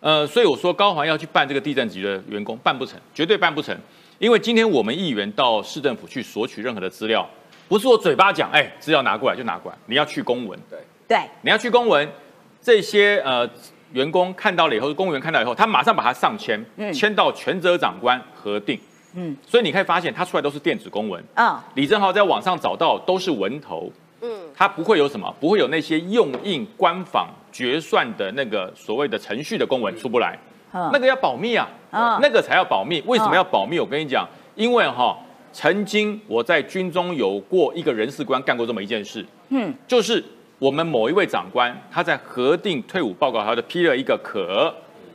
[0.00, 3.76] 呃，所以我说高环要去办这个地震局的员工，办不成，绝对办不成。
[4.18, 7.28] 因为今天我们议员到市政府去索取任何的资料。
[7.68, 12.10] 不是我嘴巴讲，哎，资料拿过来就拿过来，你要去公文，对对，你要去公文，
[12.62, 13.46] 这些呃
[13.92, 18.80] 员工看到了以后，公务员看到以后，他马上把它上签，签到全责长官核定，嗯，
[19.46, 23.90] 所以你可以发现，他出来都是电子公文，啊，李正浩在网上找到都是文头，
[24.20, 30.38] 嗯，它不会有什么，不会有那些用印、官访、决算的那个所谓的程序的公文出不来，
[30.72, 30.90] 嗯。
[30.92, 32.18] 那个要保密啊，嗯。
[32.20, 33.02] 那个才要保密。
[33.06, 33.78] 为什么要保密？
[33.80, 35.16] 我跟你讲，因为哈，
[35.52, 40.22] 曾经我在军中有过一个人事官干过这么一件事，嗯，就是
[40.58, 44.72] 我们某一位长官他在核定退伍报告，他就批了一个可，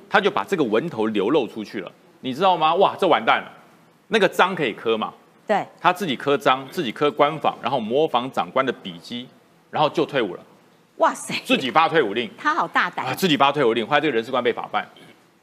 [0.10, 2.74] 他就把这个文头流露出去了，你知道吗？
[2.76, 3.52] 哇，这完蛋了，
[4.08, 5.14] 那个章可以刻嘛？
[5.46, 9.28] 对，他自己刻章，自己刻官访，然后模仿长官的笔迹，
[9.70, 10.40] 然后就退伍了，
[10.98, 12.30] 哇塞，自己发退伍令。
[12.38, 13.06] 他好大胆。
[13.06, 14.88] 啊，，自己发退伍令，后来这个人事官被法办。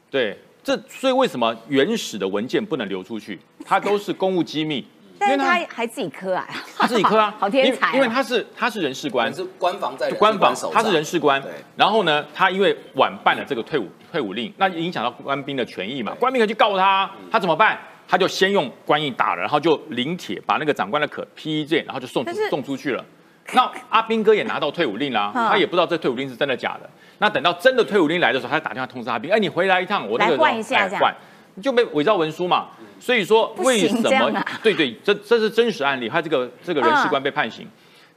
[0.09, 3.39] 对，这所以为什么原始的文件不能流出去？
[3.63, 4.83] 它都是公务机密，
[5.19, 9.31] 但是他还自己磕啊，他自己刻啊， 好天才哦因为因为他是他是人事官。
[9.31, 11.39] 官，是官方在官方手他是人事官。
[11.39, 17.79] 对，然后呢，他因为晚办了这个退伍退伍令，那影响到官兵的权益嘛，官兵可以去告他，他怎么办？
[18.11, 23.05] 他就先用官印打了，然后就临帖把那个长官的可批件，然后就送出送出去了。
[23.53, 26.89] 那阿兵哥也拿到退伍令啦，嗯他也不知道这退伍令是真的假的。
[27.19, 32.67] 那等到真的退伍令来的时候，他就打电话通知阿兵，哎，你回来一趟，我那个来换一下这样哎换，就被伪造文书嘛。
[32.99, 34.45] 所以说为什么？
[34.61, 37.65] 对对，这这是真实案例，他这个这个人事官被判刑。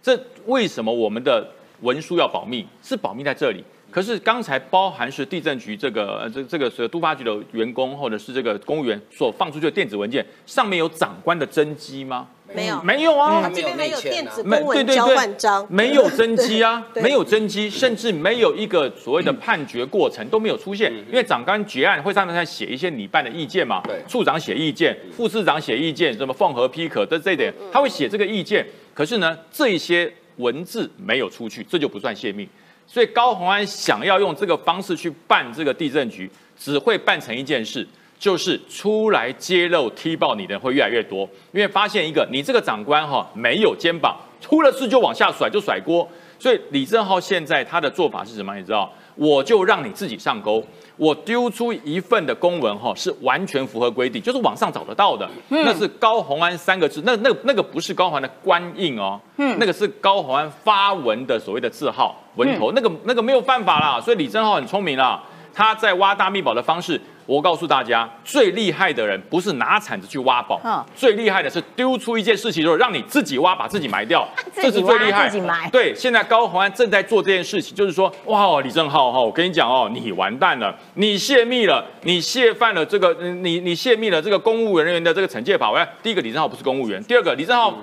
[0.02, 1.48] 这为什么我们的
[1.82, 2.66] 文书要保密？
[2.82, 3.64] 是保密在这里。
[3.94, 12.26] 可是刚才包含是地震局这个呃这这个是都发局的员工或者是这个公务员所放出去的电子文件，上面有长官的真机吗？
[12.52, 17.04] 没有，没有啊，他没有这边还有电子没公文交换章，没有真机啊， 对。
[17.04, 24.02] 没有真机，甚至没有一个所谓的判决过程都没有出现，因为长官结案会上面在写一些你办的意见嘛，对。
[24.08, 32.48] 处长写意见，副市长写意见，什么缝合批可的这一点，他会写这个意见，可是呢，这些文字没有出去，这就不算泄密。
[32.86, 37.86] 所以高鸿安想要用这个方式去办这个地震局，只会办成一件事，
[38.18, 46.08] 就是出来揭露、踢爆你的人会越来越多，因为发现一个，你这个长官哈没有肩膀，出了事就往下甩，就甩锅。
[46.38, 48.54] 所以李正浩现在他的做法是什么？
[48.56, 48.92] 你知道？
[49.14, 50.62] 我就让你自己上钩，
[50.96, 67.00] 我丢出一份的公文哈，是完全符合规定，就是网上找得到的，那是高鸿安三个字，那那那个不是高鸿安的官印哦，那个是高鸿安发文的所谓的字号文头，那个那个没有办法啦，所以李正浩很聪明啦，他在挖大密宝的方式。
[67.26, 75.28] 我告诉大家，最厉害的人不是拿铲子去挖宝，嗯最厉害的是丢出一件事情，就是让你自己挖，把自己埋掉， 自这己挖是最厉害。
[75.28, 85.70] 自己埋对，现在高鸿安正在做这件事情，就是说，哇，李正浩哈，我跟你讲哦，你完蛋了，你泄密了，你泄犯了这个，嗯你你泄密了这个公务人员的这个惩戒法。
[85.70, 87.74] 我要第一个，李正浩不是公务员；第二个，李正浩。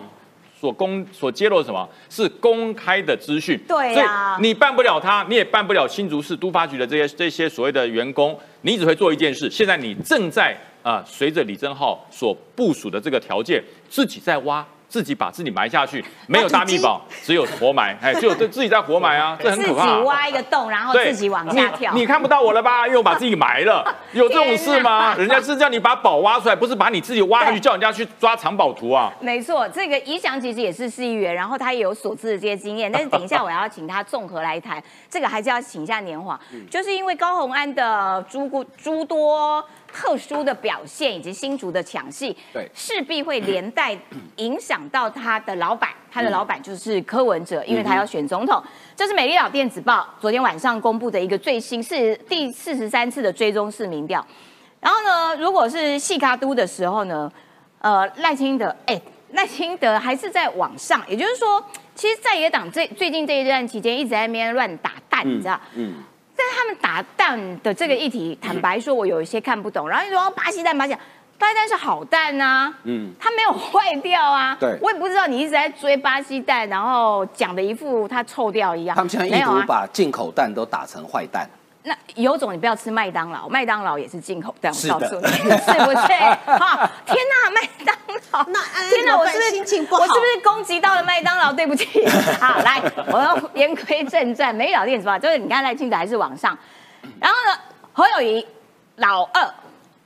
[0.61, 3.59] 所公所揭露什么是公开的资讯？
[3.67, 9.49] 对呀所以你办不了他，你也办不了新竹市都发局的这些这些所谓的员工，你只会做一件事。
[9.49, 19.71] 现在你正在啊、随着李正浩所部署的这个条件，自己在挖，自己把自己埋下去， 没有大密宝，只有活埋， 哎，只有自自己在活埋啊， 这很自己。
[20.03, 21.93] 挖一个洞，然后自己往下跳。
[21.93, 22.01] 你。
[22.01, 22.85] 你看不到我了吧？
[22.85, 25.15] 因为我把自己埋了，有这种事吗？
[25.15, 29.09] 人家是叫你把宝挖出来，不是把你自己挖下去，叫人家去抓藏宝图啊。
[29.21, 32.91] 没错，这个宜祥其实也是市议员，然后他也有所知的这些经验。
[32.91, 43.97] 但是等一下我要请他综合来谈，这个还是要请一下年华，嗯就是因为高红安的诸多诸多特殊的表现以及新竹的抢戏，对势必会连带
[44.37, 48.61] 影响到他的老板，他的老板就是柯文哲，因为他要选总统。
[48.95, 54.25] 这是美丽岛电子报昨天晚上公布的一个最新是第四十三次的追踪式民调。
[54.79, 57.31] 然后呢，如果是细卡都的时候呢，
[57.79, 58.99] 呃，赖清德，哎，
[59.33, 65.59] 赖清德还是在往上，也就是说，其实在野党最最近这一段期间一直在那边乱打蛋，你知道？
[65.75, 65.95] 嗯，
[66.41, 69.87] 但是他们打蛋的这个议题，坦白说，我有一些看不懂。
[69.87, 70.99] 然后你说哦巴西蛋，巴西蛋，
[71.37, 74.57] 巴西蛋是好蛋啊，嗯它没有坏掉啊。
[74.59, 78.95] 对我也不知道你一直在追巴西蛋，然后讲的一副它臭掉一样。
[78.95, 79.65] 他们现在意图没有啊。
[79.67, 81.47] 把进口蛋都打成坏蛋。
[81.83, 86.07] 那有种你不要吃麦当劳，麦当劳也是进口的我告诉你， 是不是？
[86.45, 87.95] 哈，天哪，麦当
[88.31, 91.51] 劳，那天哪，我是不是心情不好我是不是攻击到了麦当劳？
[91.51, 92.05] 对不起。
[92.39, 92.79] 好，来，
[93.11, 96.55] 我要言归正传，美老电子报就是你看赖清德还是往上，
[97.19, 97.59] 然后呢，
[97.93, 98.45] 侯友谊
[98.97, 99.51] 老二，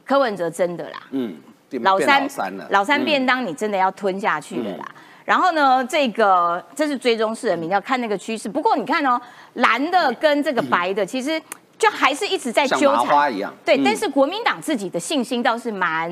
[0.05, 1.35] 柯文哲真的啦，嗯，
[1.81, 2.67] 老三老三了。
[2.69, 4.85] 老三嗯便当你真的要吞下去的啦。
[5.25, 8.47] 然后呢，这个这是追踪式的民调，看那个趋势。
[8.47, 9.19] 不过你看哦，
[9.53, 11.41] 蓝的跟这个白的，其实
[11.77, 13.05] 就还是一直在像纠缠。
[13.05, 13.53] 麻花一样。
[13.65, 16.09] 对，嗯但是国民党自己的信心倒是蛮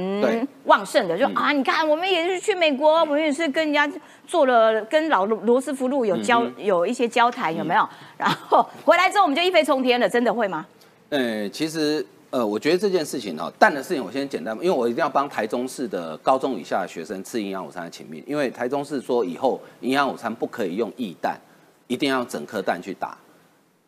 [0.65, 3.89] 旺盛的，就啊，你看我们也是去美国，我们也是跟人家
[4.27, 7.87] 做了跟老罗罗斯福路有交、嗯有一些交谈，有没有？
[8.17, 10.65] 然后回来之后我们就一飞冲天了，真的会吗？
[11.09, 21.39] 呃，其实呃，我觉得这件事情哦，蛋的事情我先简单，因为我一定要帮台中市的高中以下的学生吃营养午餐的情面，因为台中市说以后营养午餐不可以用液蛋，
[21.87, 23.15] 一定要用整颗蛋去打。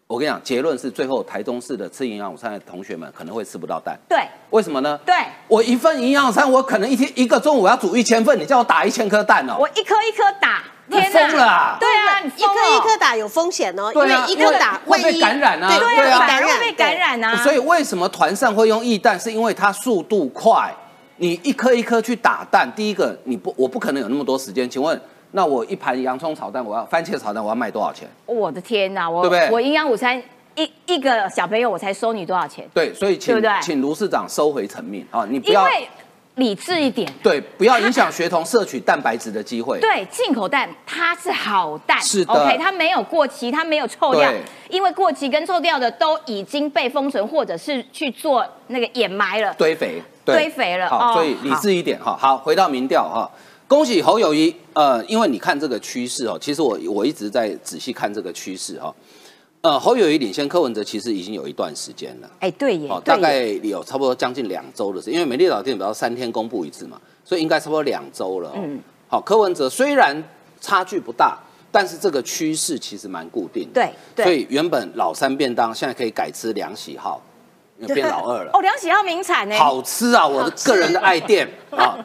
[0.07, 4.19] 我跟你讲，结论是最后台中市的吃营养午餐的同学们可能会吃不到蛋，对。
[4.51, 4.99] 为什么呢？
[5.03, 5.15] 对，
[5.47, 11.27] 我一份营养午餐，我可能一天一个中午要煮一千份，你叫我打一千颗蛋哦，我一颗一颗打，天哪。
[11.27, 11.77] 疯了啊。
[11.79, 12.77] 对啊，你一颗疯了。
[12.77, 15.69] 一颗打有风险哦，因为一颗打会被万一感染啊。
[15.69, 17.35] 对对啊，会被感染啊。
[17.37, 19.19] 所以为什么团扇会用液蛋？
[19.19, 20.71] 是因为它速度快，
[21.17, 24.69] 你一颗一颗去打蛋，第一个你不我不可能有那么多时间。
[24.69, 25.01] 请问，
[25.35, 28.07] 那我一盘洋葱炒蛋，我要番茄炒蛋，我要卖多少钱？
[28.25, 30.17] 我的天哪，我对不对我营养午餐
[30.55, 32.65] 一一个小朋友我才收你多少钱？
[32.73, 35.27] 对，所以请请卢市长收回成命啊！
[35.29, 35.87] 你不要因为
[36.35, 37.11] 理智一点。
[37.21, 39.77] 对，不要影响学童摄取蛋白质的机会。
[39.81, 44.31] 对，进口蛋它是好蛋，是的 OK，它没有过期，它没有臭掉，
[44.69, 49.53] 因为过期跟臭掉的都已经被封存或者是去做那个掩埋了。
[49.57, 52.17] 堆肥，堆肥了好，哦所以理智一点哈。
[52.17, 53.29] 好，回到民调哈，
[53.67, 54.55] 恭喜侯友谊。
[54.73, 58.93] 呃，因为你看这个趋势哦，其实我我一直在仔细看这个趋势哈。
[59.61, 62.29] 呃，侯友谊领先柯文哲其实已经有一段时间了。
[62.39, 68.53] 哎，对耶哦，，对大概，有差不多将近两周的时间，因为美丽岛电子报三天公布一次嘛，所以应该差不多两周了、哦。
[68.57, 70.15] 嗯嗯，好，柯文哲虽然
[70.61, 71.39] 差距不大，
[71.71, 73.81] 但是这个趋势其实蛮固定的。
[73.81, 77.34] 对对所以原本老三便当现在可以改吃两喜号，因为
[77.93, 78.51] 变老二了。
[78.53, 79.55] 哦，梁喜号名产呢？
[79.57, 81.97] 好吃啊，我的个人的爱店 啊。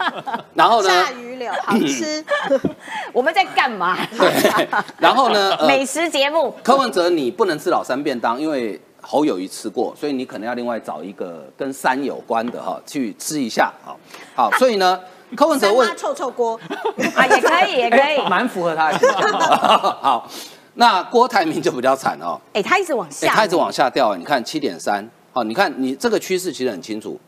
[0.54, 2.24] 然后呢，炸鱼柳好吃，
[3.12, 3.96] 我们在干嘛？
[4.18, 4.68] 对，
[4.98, 6.54] 然后呢，呃美食节目。
[6.62, 13.72] 柯文哲你不能吃老三便当，因为侯友谊吃过，所以你可能要另外找一个跟山有关的哈去吃一下。
[13.84, 13.98] 好，
[14.34, 15.00] 好，所以呢，
[15.36, 16.58] 柯文哲问臭臭锅，
[17.14, 18.28] 啊，也可以，也可以哎。
[18.28, 18.98] 蛮符合他的
[20.00, 20.28] 好。
[20.74, 27.18] 那郭台铭就比较惨哦，哎，他一直往哎，下，他一直往下掉，你看七点三，好，你看你这个趋势其实很清楚，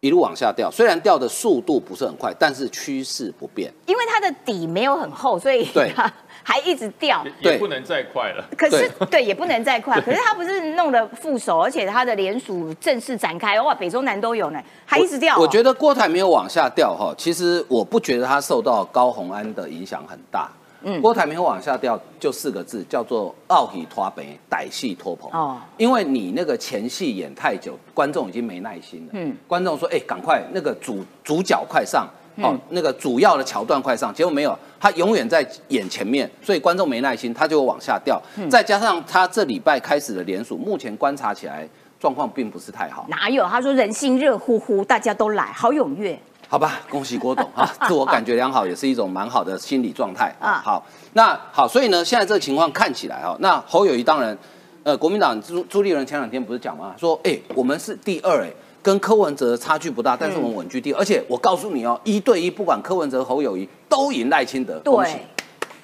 [0.00, 3.72] 一路往下掉，虽然掉的速度不是很快，但是趋势不变。
[3.86, 7.24] 因为它的底没有很厚，所以对它 还一直掉。
[7.42, 8.44] 对也不能再快了。
[8.56, 10.00] 可是对，也不能再快。
[10.00, 15.40] 可是它不是弄了副手，而且它的联署正式展开，哇，北中南都有呢，还一直掉哦。
[15.40, 20.50] 我觉得郭台没有往下掉哈，其实我不觉得它受到高红安的影响很大。
[20.82, 25.30] 嗯，郭台铭会往下掉，就四个字，叫做“傲喜拖北，歹戏拖棚”。
[25.32, 29.10] 哦哦，因为你那个前戏演太久，观众已经没耐心了。
[29.12, 38.20] 嗯嗯，观众说：“哎、赶快那个主主角快上，哦，那个主要的桥段快上。”结果没有，他永远在演前面，所以观众没耐心，他就会往下掉。
[38.50, 41.68] 再加上他这礼拜开始的联署，目前观察起来
[41.98, 43.06] 状况并不是太好。
[43.08, 43.44] 哪有？
[43.44, 46.18] 他说人心热乎乎，大家都来，好踊跃。
[46.50, 50.62] 好吧，恭喜郭董啊， 自我感觉良好也是一种蛮好的心理状态啊啊。
[50.64, 54.36] 好，那好，所以呢，现在这个情况看起来哈，那侯友谊当然，
[54.82, 56.92] 呃，国民党朱朱立伦前两天不是讲吗？
[56.98, 58.50] 说，哎、我们是第二，哎，
[58.82, 65.20] 跟柯文哲差距不大，但是我们稳居第二，而且我告诉你哦，一对一，不管柯文哲、侯友谊都赢赖清德，恭喜对，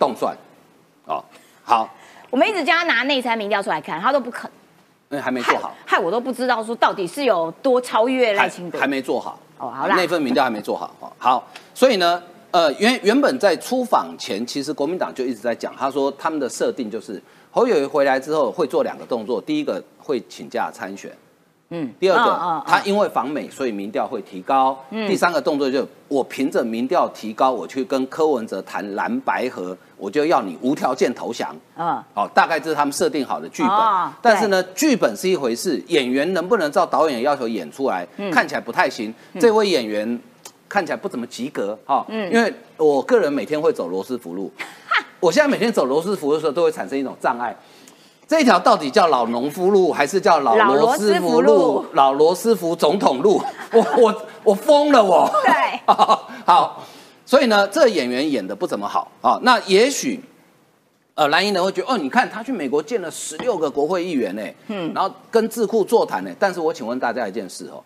[0.00, 0.36] 动算，
[1.04, 1.22] 哦，
[1.62, 1.88] 好，
[2.28, 4.50] 我们一直叫他拿内参民调出来看，他都不肯，
[5.08, 8.86] 那还没做好，害我都不知道说到底是有多超越赖还清德还。
[8.86, 9.38] 没做好。
[9.58, 10.94] 哦好啦那份民调还没做好。
[11.00, 21.10] 哦好，所以呢，呃，原原本在出访前，其实国民党就一直在讲，他说他们的设定就是侯友宜回来之后会做两个动作，第一个会请假参选。
[21.70, 24.78] 嗯，第二个，他因为访美，所以民调会提高。
[24.90, 31.54] 第三个动作就是我凭着民调提高，我去跟柯文哲谈蓝白合，我就要你无条件投降。
[31.76, 33.72] 嗯，好，大概这是他们设定好的剧本。
[33.72, 39.12] 哦但是呢，剧本是一回事，演员能不能照导演的要求演出来，嗯看起来不太行。
[39.40, 40.20] 这位演员
[40.68, 44.52] 看起来不怎么及格哈、嗯因为我个人每天会走罗斯福路，
[45.18, 47.56] 我现在每天走罗斯福的时候都会产生一种障碍。
[48.28, 51.86] 这一条到底叫老农夫路，还是叫老老罗罗斯斯福福路路？
[51.92, 53.40] 老罗斯福总统路？
[53.72, 55.30] 我我我疯了我！
[55.44, 55.94] 对
[56.44, 56.82] 好，
[57.24, 59.38] 所以呢，这演员演的不怎么好啊。
[59.42, 60.20] 那也许，
[61.14, 66.30] 呃，蓝营人会觉得，哦，你看他去美国见了十六个国会议员呢，嗯，然后跟智库座谈呢。
[66.36, 67.80] 但是我请问大家一件事哦，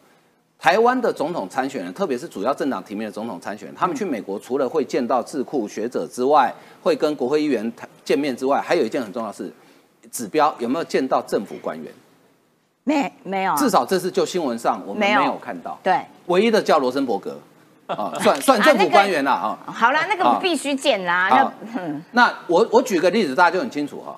[0.59, 6.51] 台湾的总统参选人，特别是主要政党提名的总统参选人，他们去美国除了会见到智库学者之外，
[6.83, 9.53] 会跟国会议员谈见面之外，还有一件很重要的事，
[10.11, 11.93] 指标有没有见到政府官员？
[12.85, 16.01] 没没有啊，至少这次就新闻上我们没没有有看到，对。
[16.27, 17.39] 唯一的叫罗森伯格
[17.87, 19.59] 啊，算算政府官员了啊。
[19.67, 21.29] 好啦，那个好必须见啦。
[21.29, 24.17] 好那嗯那我我举个例子，大家就很清楚哈。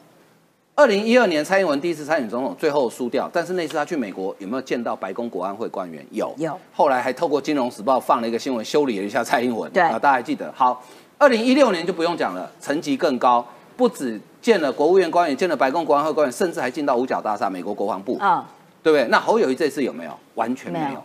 [0.74, 6.04] 二零一二年蔡英文第一次参选总统，最后输掉，但是那次他去美国有没有见到白宫国安会官员？
[6.12, 9.70] 有，有后来还透过《金融时报》放了一个新闻，修理了一下蔡英文。
[9.70, 10.50] 对啊，大家还记得。
[10.56, 10.82] 好，
[11.18, 18.18] 二零一六年就不用讲了，层级更高，不止见了国务院官员，见了白宫国安会官员，甚至还进到五角大厦、美国国防部。
[18.20, 18.44] 嗯，
[18.82, 19.06] 对不对？
[19.08, 20.10] 那侯友谊这次有没有？
[20.34, 20.84] 完全没有。
[20.86, 21.02] 没有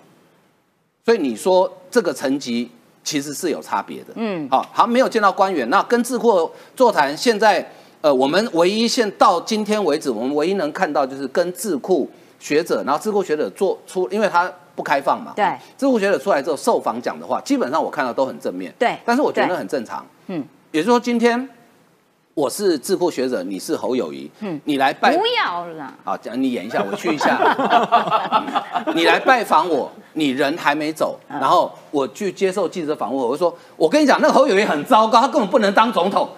[1.06, 2.70] 所以你说这个层级
[3.02, 4.08] 其实是有差别的。
[4.16, 7.66] 嗯好，好，没有见到官员，那跟智库座谈，现在
[8.02, 12.10] 呃，我们唯一现到今天为止，我们唯一能看到就是跟智库
[12.40, 15.46] 学者，然后智库学者做出，因为他不开放嘛，对，
[15.78, 21.50] 智库学者出来之后受访讲的话，基本上我看到都很正面，对但是我觉得很正常，嗯嗯，也就是说今天
[22.38, 27.36] 我是智库学者，你是侯友谊，嗯，你来拜不要了，好，讲你演一下，我去一下。
[28.30, 36.30] 嗯你来拜访我，你人还没走，嗯然后我去接受记者访问，我就说，我跟你讲，那个侯友谊很糟糕，他根本不能当总统。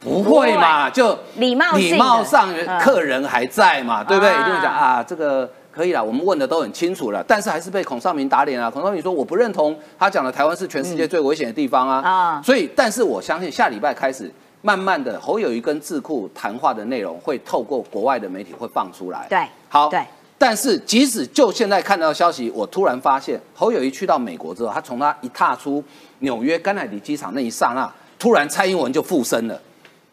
[0.00, 0.88] 不会嘛？
[0.88, 4.32] 就礼貌礼貌上嗯，客人还在嘛，对不对？
[4.32, 8.70] 啊一定会讲啊，这个可以了，我们问的都很清楚了，但是还是被孔少明打脸啊。
[8.70, 12.00] 孔少明说我不认同他讲的台湾是全世界最危险的地方啊。
[12.00, 14.32] 啊所以，但是我相信下礼拜开始，
[14.64, 19.26] 慢慢的侯友谊跟智库谈话的内容会透过国外的媒体会放出来。
[19.28, 20.02] 对好，对。
[20.38, 25.84] 但是，即使就现在看到的消息，我突然发现侯友谊去到美国之后，他从他一踏出
[26.20, 29.60] 纽约甘乃迪机场那一刹那，突然蔡英文就附身了。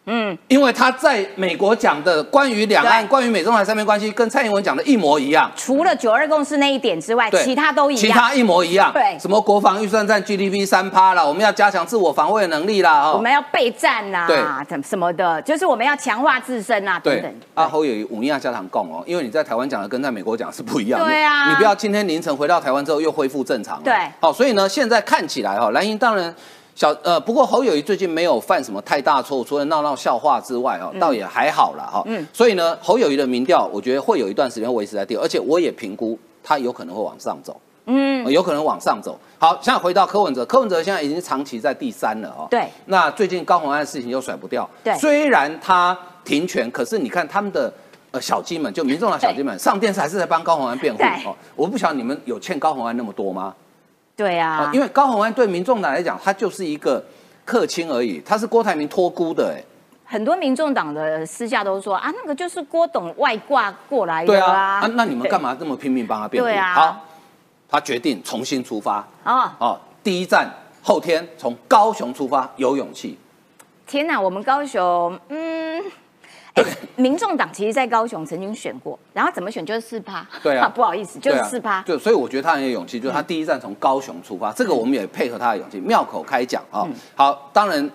[0.06, 5.49] 嗯，因为他在美国讲的关于两岸、对关于美中台三边关系，跟蔡英文讲的一模一样。
[5.56, 8.02] 除了九二共识那一点之外，其他都一样。
[8.02, 8.91] 其他一模一样。
[8.91, 14.38] 对什么国防预算占 GDP 三趴啦，我们要加强自我防卫的能力啦，哦，我们要备战呐、对
[14.68, 17.34] 怎么什么的，就是我们要强化自身啊，等对等。
[17.54, 21.06] 啊，侯友谊五尼亚加堂共哦，因为你在台湾讲的跟在美国讲是不一样的。
[21.06, 23.84] 对啊你不要今天凌晨回到台湾之后又恢复正常了。
[23.84, 26.36] 对好，所以呢，现在看起来哈，蓝营当然。
[26.82, 32.01] 小呃，不过侯友谊最近没有犯什么太大错误，除了闹闹笑话之外，哦，倒也还好了哈。
[32.07, 37.61] 嗯所以呢，侯友谊的民调，我觉得会有一段时间维持在第二，而且我也评估他有可能会往上走。
[37.86, 39.15] 嗯，呃有可能往上走。
[39.38, 42.47] 好，现在回到柯文哲，柯文哲现在已经长期在第三了哦。
[42.49, 42.67] 对。
[42.88, 44.67] 那最近高虹安的事情又甩不掉。
[44.84, 47.71] 对虽然他停权，可是你看他们的
[48.09, 51.36] 呃小鸡们，就民众的小鸡们，上电视还是在帮高虹安辩护哦。
[51.55, 53.53] 我不晓得你们有欠高虹安那么多吗？
[54.16, 57.03] 对啊，因为高虹安对民众党来讲，他就是一个
[57.43, 59.64] 客卿而已，他是郭台铭托孤的哎。
[60.05, 66.47] 很多民众党的私下都说啊，那个就是郭董外挂过来对的啊，啊，那你们干嘛这么拼命帮他辩护？
[66.47, 67.05] 对啊好，
[67.70, 70.49] 他决定重新出发啊，哦，第一站
[70.84, 73.18] 后天从高雄出发，有勇气。
[73.88, 75.70] 天哪，我们高雄，嗯。
[76.54, 76.64] 哎，
[76.97, 80.68] 民众党其实，在高雄曾经选过，然后怎么选就是四趴，对啊。
[80.76, 86.93] 不好意思，就是四趴，对，所以我觉得他很有勇气，就是他第一站从高雄出发，这个我们也配合他的勇气，庙口开讲啊、嗯。
[87.16, 87.89] 好，当然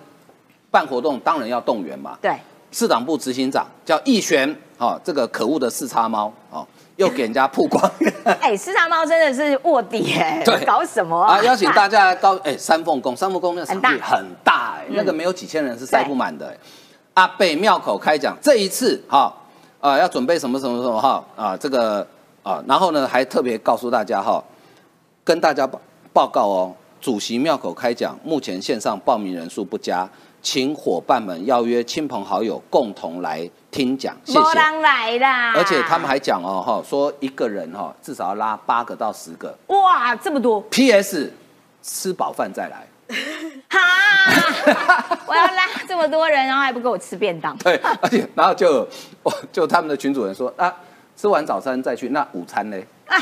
[0.71, 2.17] 办活动当然要动员嘛。
[2.21, 2.35] 对，
[2.71, 6.65] 市党部执行长叫易璇，哦，这个可恶的四叉猫，哦，
[6.97, 7.91] 又给人家曝光。
[8.41, 11.35] 哎，四叉猫真的是卧底哎对，搞什么啊？
[11.35, 14.75] 啊，邀请大家高哎三凤宫，三凤宫那个场地很大。
[14.89, 16.57] 那个没有几千人是塞不满的哎。
[17.17, 19.33] 阿贝庙口开讲，这一次哈
[19.81, 22.05] 啊要准备什么什么什么哈啊这个
[22.43, 24.39] 啊，然后呢还特别告诉大家哈，
[25.23, 25.81] 跟大家报
[26.13, 30.07] 报告哦，主席庙口开讲，目前线上报名人数不佳，
[30.43, 34.39] 请伙伴们邀约亲朋好友共同来听讲，谢谢。
[34.39, 41.33] 没人来啦，而且他们还讲哦哈，说一个人哈至少要拉八个到十个哇这么多，P.S.
[41.81, 42.85] 吃饱饭再来。
[43.69, 43.79] 哈，
[45.25, 48.87] 我要拉这么多人，然后还不给我吃便当，对，而且然后就
[49.51, 50.73] 就他们的群主人说啊，
[51.15, 52.77] 吃完早餐再去，那午餐呢？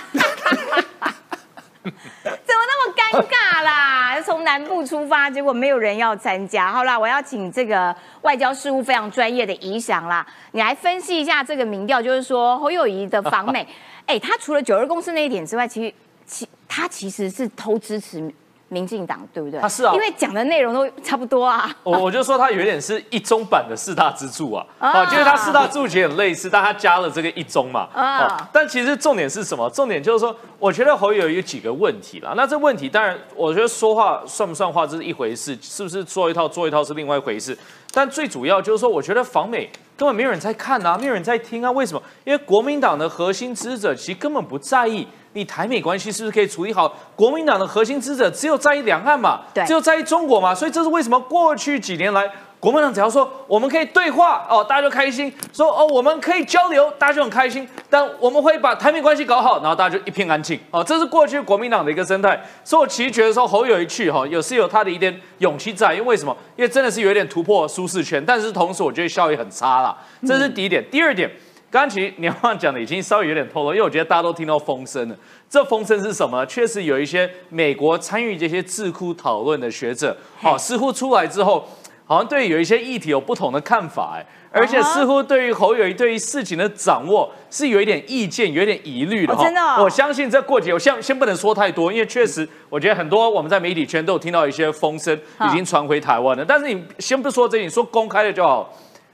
[1.85, 4.19] 怎么那么尴尬啦？
[4.21, 6.71] 从南部出发，结果没有人要参加。
[6.71, 13.67] 好啦，我要请这个外交事务非常专业的宜祥啦，你来分析一下这个民调，就是说侯友谊的访美，
[14.07, 15.93] 哎，他除了九二共识那一点之外，其实
[16.25, 18.33] 其他其实是偷支持
[18.67, 19.59] 民进党，对不对？
[19.59, 21.69] 他是啊因为讲的内容都差不多啊。
[21.83, 29.69] 我我就说他有点是一中版的四大支柱啊，啊啊，就是他四大支柱其实很类似，但他加了这个一中嘛，啊哦，但其实重点是什么？
[29.69, 32.33] 重点就是说，我觉得侯友有几个问题啦。
[32.35, 37.57] 那这问题当然，我觉得说话算不算话这是一回事，是不是做一套做一套是另外一回事。
[37.91, 41.71] 但最主要就是说，我觉得访美根本没有人在看啊，没有人在听啊。
[41.71, 42.01] 为什么？
[42.25, 46.93] 因为国民党的核心支持者其实根本不在意你台美关系是不是可以处理好。
[47.15, 50.53] 国民党的核心支持者只有在意两岸嘛，对只有在意中国嘛。
[50.53, 52.29] 所以这是为什么过去几年来。
[52.65, 57.69] 国民党只要说我们可以对话哦，大家就开心；说哦我们可以交流，大家就很开心。
[57.91, 60.83] 但我们会把台美关系搞好，然后大家就一片安静哦。
[60.83, 62.43] 这是过去国民党的一个生态。
[62.63, 66.35] 所以我其实觉得说侯友一去哈，有是有他的一点勇气在，因为为什么？
[66.55, 69.95] 因为真的是有一点突破舒适圈，但是同时我觉得效益很差啦。
[70.25, 70.83] 这是第一点。
[70.89, 71.29] 第二点，
[71.69, 75.15] 刚刚其实你要讲的已经稍微有点透露，因为我觉得大家都听到风声了。
[75.47, 76.43] 这风声是什么？
[76.47, 81.63] 确实有一些美国参与这些智库讨论的学者，好哦，似乎出来之后。
[82.05, 96.45] 好像对有一些议题有不同的看法，哎，而且似乎对于侯友谊对于事情的掌握是有一点意见、有一点疑虑的哦真的哦我相信这过节，我先先不能说太多，因为确实我觉得很多我们在媒体圈都有听到一些风声已经传回台湾了。
[96.45, 98.71] 但是你先不说这，你说公开的就好。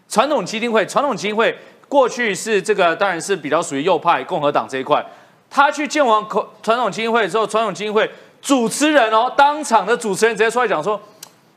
[0.10, 5.02] 传统基金会，传统基金会过去是这个，当然是比较属于右派共和党这一块。
[5.50, 8.10] 他去见完口传统基金会之后，传统基金会
[8.42, 11.00] 主持人哦，当场的主持人直接出来讲说：“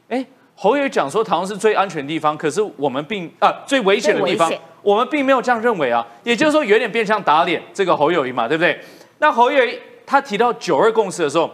[0.08, 0.24] 哎，
[0.54, 4.52] 侯友宜讲说台湾是最安全的地方，可是我们并啊最危险的地方
[4.82, 6.06] 我们并没有这样认为啊。
[6.22, 8.78] 也就是说，有点变相打脸这个侯友谊嘛，对不对？
[9.18, 11.50] 那侯友谊他提到九二共识的时候，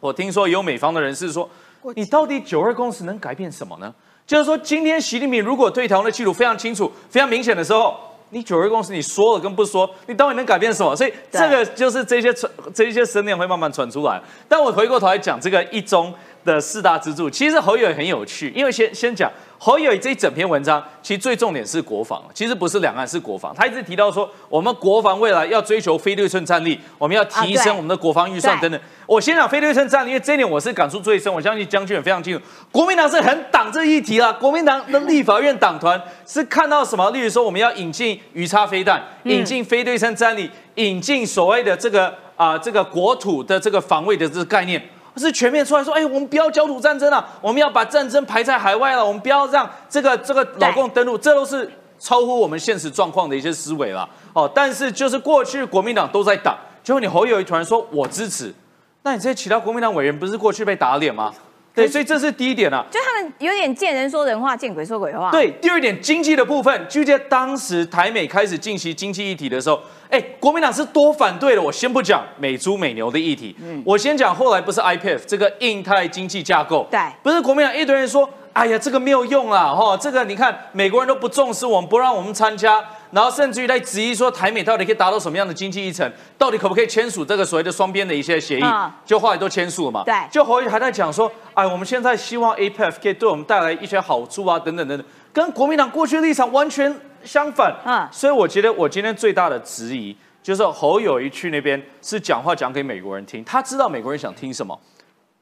[0.00, 1.48] 我听说有美方的人士说，
[1.94, 3.92] 你到底九二共识能改变什么呢？
[4.26, 7.96] 就是说，今天习近平如果对台湾的记录非常清楚、非常明显的时候，
[8.30, 10.94] 你九二共识你说了跟不说，你到底能改变什么？
[10.94, 14.20] 所以对这个就是这些传这些声念会慢慢传出来。
[14.48, 16.12] 但我回过头来讲这个一中
[16.48, 23.54] 的四大支柱，其实侯友宜很有趣，因为先先讲侯友宜这一整篇文章，其实最重点是国防，其实不是两岸是国防。
[23.54, 28.80] 他一直提到说，我们国防未来要追求非对称战力，我们要提升我们的国防预算对等等。
[29.06, 32.42] 我先讲非对称战力，因为这一点我是感触最深，我相信将军也非常清楚。
[32.72, 37.10] 国民党是很挡这一题啦，国民党的立法院党团是看到什么？
[37.10, 44.80] 例如说，我们要引进鱼叉飞弹，引进非对称战力，引进所谓的这个啊、这个国土的这个防卫的这个概念。
[45.18, 54.08] 是全面出来说，哎，我们不要焦土战争了，我们要把战争排在海外了，我们不要让这个这个老共登陆，这都是超乎我们现实状况的一些思维了。
[54.32, 58.54] 哦，但是就是过去国民党都在打，结果你侯友谊突然说我支持，
[59.02, 61.32] 那你这些其他国民党委员不是过去被打脸吗？
[61.78, 62.84] 对，所以这是第一点啊。
[62.90, 71.62] 就他们有点见人说人话，见鬼说鬼话。，对，第二点经济的部分，就在当时台美开始进行经济议题的时候，哎，国民党是多反对的。
[71.62, 82.84] 我先不讲美猪美牛的议题，嗯我先讲后来不是 IPF 这个印太经济架构，对不是国民党一堆人说，哎呀，这个没有用啊，哈，这个你看美国人都不重视我们，不让我们参加。
[83.10, 90.02] 然后甚至于在质疑说台美到底可以达到什么样的经济议程，到底可不可以签署这个所谓的双边的一些协议，嗯就后来都签署了嘛。
[90.04, 96.94] 对就侯友还在讲说，哎，我们现在希望 APEF 可以对我们带来一些好处啊，等等等等，跟国民党过去的立场完全
[97.24, 97.74] 相反。
[97.84, 104.78] 嗯所以我觉得我今天最大的质疑就是侯友谊去那边是讲话讲给美国人听，他知道美国人想听什么，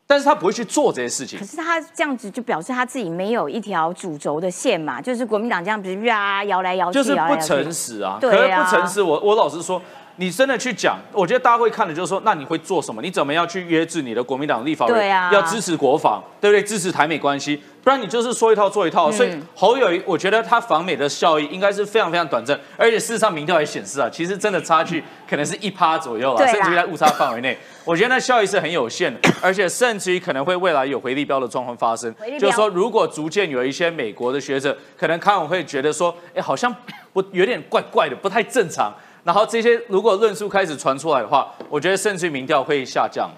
[0.06, 1.44] 但是他不会去做这些事情可。
[1.44, 8.18] 是他这样子就表示他自己没有一条主轴的线嘛，就是国民党这样子啊摇来摇去，就是不诚实啊。
[8.20, 9.82] 对可是啊不诚实，我我老实说，
[10.16, 13.02] 你真的去讲，我觉得大家会看的就是说，那你会做什么？
[13.02, 15.00] 你怎么样去约制你的国民党立法委员？
[15.00, 16.62] 对啊要支持国防，对不对？
[16.62, 19.08] 支持台美关系，不然你就是说一套做一套。
[19.12, 27.56] 所以嗯侯友谊，我觉得他访美的效益应该是非常非常短暂，而且事实上民调也显示啊，其实真的差距可能是一趴左右啊，甚至于在误差范围内。
[27.84, 36.74] 我觉得那效益是很有限的， 而且甚至于可能会未来有回力标的状况发生就是说，如果逐渐有一些美国的学者可能看我会觉得说，哎，好像
[37.12, 38.92] 不有点怪怪的，不太正常。
[39.22, 43.36] 然后这些如果论述开始传出来的话，我觉得甚至于民调会下降嘛。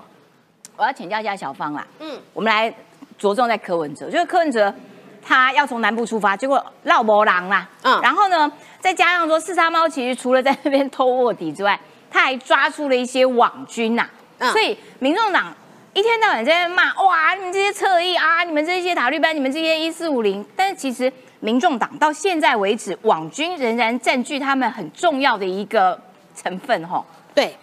[0.74, 2.72] 我要请教一下小芳啦，嗯，我们来
[3.18, 4.72] 着重在柯文哲，就是柯文哲
[5.20, 7.94] 他要从南部出发，结果绕波狼啦，嗯。
[7.96, 8.50] 嗯，然后呢，
[8.80, 11.78] 再加上说四杀猫其实除了在那边偷卧底之外，
[12.10, 14.08] 他还抓出了一些网军呐、
[14.38, 14.50] 嗯。
[14.52, 15.52] 所以民众党
[15.92, 26.00] 一天到晚在那骂，哇，你们这些侧翼啊，你们这些塔利班，你们这些一四五零，但是其实民众党到现在为止，网军仍然占据他们很重要的一个
[26.34, 27.04] 成分，吼。
[27.34, 27.56] 对，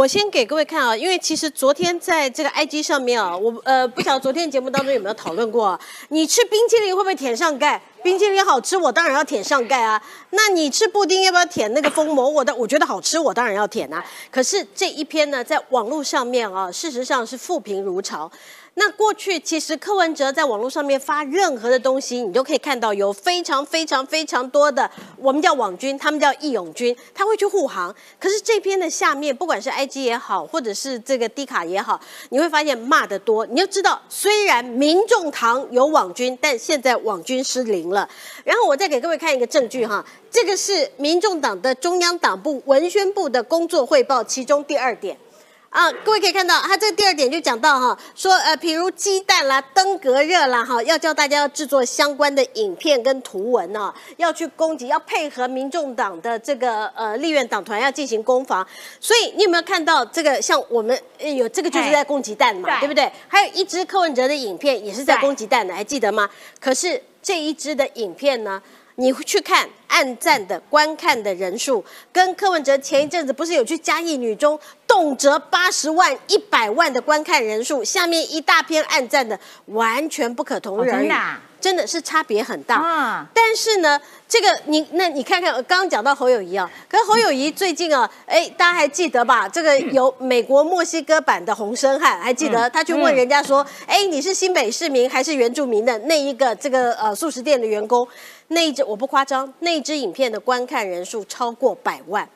[0.00, 5.78] 我先给各位看啊，因为其实昨天在这个 IG 上面啊，我呃不晓得昨天节目当中有没有讨论过，
[6.08, 7.78] 你吃冰淇淋会不会舔上盖？
[8.02, 10.00] 冰淇淋好吃，我当然要舔上盖啊。
[10.30, 12.28] 那你吃布丁要不要舔那个封膜？
[12.28, 14.04] 我的我觉得好吃，我当然要舔啊。
[14.30, 18.30] 可是这一篇呢，在网络上面啊，事实上是负评如潮。
[18.74, 27.94] 那过去其实柯文哲在网络上面发任何的东西，你都可以看到有非常非常非常多的我们叫网军，他们叫义勇军，他会去护航。
[28.18, 33.44] 可是这篇的下面，不管是 IG 也好，或者是这个 D 卡也好，你会发现骂得多。
[33.44, 38.08] 你就知道，虽然民众堂有网军，但现在网军失灵了。
[38.44, 45.16] 然后我再给各位看一个证据哈，这个是民众党的中央党部文宣部的工作汇报，其中第二点。
[45.70, 58.66] 啊，各位可以看到，它这个第二点就讲到哈，说呃，譬如鸡蛋啦、登革热啦，哈，要教大家要制作相关的影片跟图文呢，要去攻击，要配合民众党的这个呃立院党团要进行攻防。
[58.98, 60.42] 所以你有没有看到这个？
[60.42, 63.08] 像我们呃有这个就是在攻击蛋嘛，对对不对？
[63.28, 66.28] 还有一支柯文哲的影片也是在攻击蛋的，还记得吗？
[66.58, 68.62] 可是这一支的影片呢，
[69.00, 71.82] 你去看暗赞的观看的人数，
[72.12, 81.08] 跟柯文哲前一阵子不是有去嘉义女中动辄八十万、一百万的观看人数，下面一大篇按赞的，完全不可同日而语。
[81.08, 82.76] 哦真的啊真的是差别很大。
[82.76, 89.48] 啊但是呢，这个你那你看看，刚刚讲到侯友谊啊，可是侯友谊最近啊，哎，大家还记得吧？
[89.48, 98.06] 这个有美国墨西哥版的洪生汉，还记得他去问人家说，哎，你是新北市民还是原住民的那一个这个呃素食店的员工？
[98.52, 102.28] 那一支我不夸张，那一支影片的观看人数超过百万。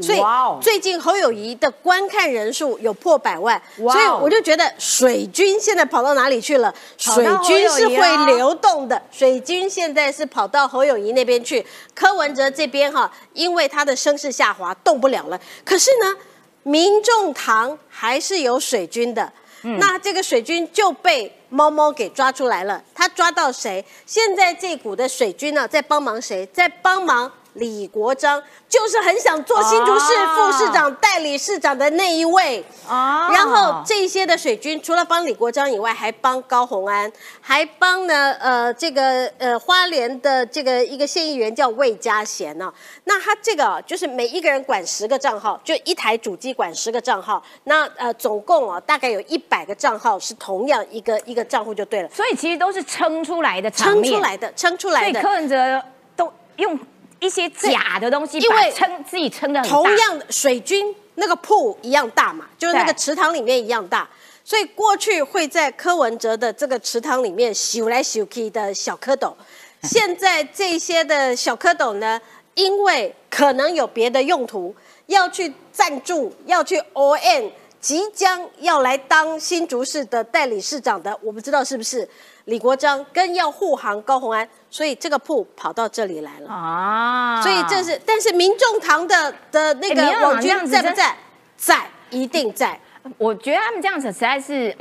[0.00, 0.20] 所以
[0.62, 6.72] 最近侯友谊的观看人数有破百万，所以我就觉得水军现在跑到哪里去了？
[6.96, 15.40] 水军是会流动的，水军现在是跑到侯友谊那边去，柯文哲这边哈，因为他的声势下滑，动不了了。
[15.64, 16.16] 可是呢，
[16.62, 19.32] 民众党还是有水军的。
[19.62, 23.84] 那这个水军就被猫猫给抓出来了，他抓到谁？
[24.06, 26.46] 现在这股的水军呢，在帮忙谁？
[26.52, 32.64] 在帮忙李国章，就是很想做新竹市哦副市长、代理市长的那一位。
[32.88, 42.72] 哦然后这些的水军除了帮李国章以外，还帮高虹安，还帮呢呃这个呃花莲的这个一个县议员叫魏家贤呢、
[43.04, 47.42] 那他这个啊就是每一个人管十个账号，就一台主机管十个账号。
[47.64, 55.38] 那呃总共啊大概有一百个账号是同样一个一个账户就对了，所以其实都是撑出来的撑出来的，撑出所以来的柯。
[55.38, 55.80] 文哲
[56.16, 56.76] 都用
[57.20, 59.76] 一些假的东西，因为把撑自己撑的很大。
[59.76, 64.08] 同样的水军那个铺一样大嘛，就是那个池塘里面一样大，
[64.44, 69.34] 所以过去会在柯文哲的这个池塘里面咻来咻去的小蝌蚪，
[69.82, 72.20] 现在这些的小蝌蚪呢，
[72.54, 74.74] 因为可能有别的用途，
[75.06, 77.50] 要去赞助，要去 O N。
[77.80, 82.06] 即将要来当新竹市的代理市长的，我不知道是不是
[82.46, 86.50] 李国章，跟要护航高虹安，所以这个铺跑到这里来了。
[86.50, 91.16] 啊，所以这是，但是民众堂的的那个网军在不在？
[91.56, 92.78] 在，一定在。
[93.16, 94.76] 我觉得他们这样子实在是，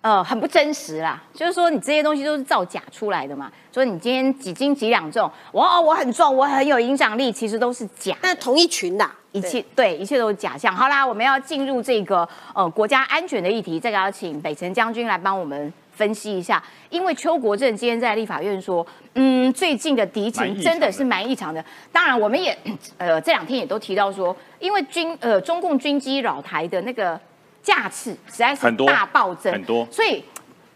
[0.00, 1.20] 呃，很不真实啦。
[1.34, 3.50] 就是说，你这些东西都是造假出来的嘛。
[3.74, 8.16] 说你今天几斤几两重，哇，我很重，我很有影响力，其实都是假。
[8.22, 10.74] 但同一群呐、一切对，一切都是假象。
[10.74, 16.62] 好啦，我们要进入这个呃国家安全的议题，这个要请北辰将军来帮我们分析一下。
[16.88, 21.62] 因为邱国正今天在立法院说，嗯，最近的敌情真的是蛮异常的。
[21.92, 22.56] 当然，我们也
[22.96, 27.20] 呃这两天也都提到说，因为军呃中共军机扰台的那个
[27.62, 30.24] 架次实在是很多大暴增，很多所以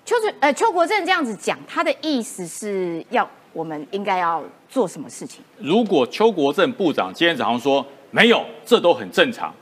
[0.05, 5.41] 邱主呃邱国正这样子讲，他的意思是要我们应该要做什么事情？
[5.59, 9.53] 如果邱国正部长今天早上说没有，这都很正常，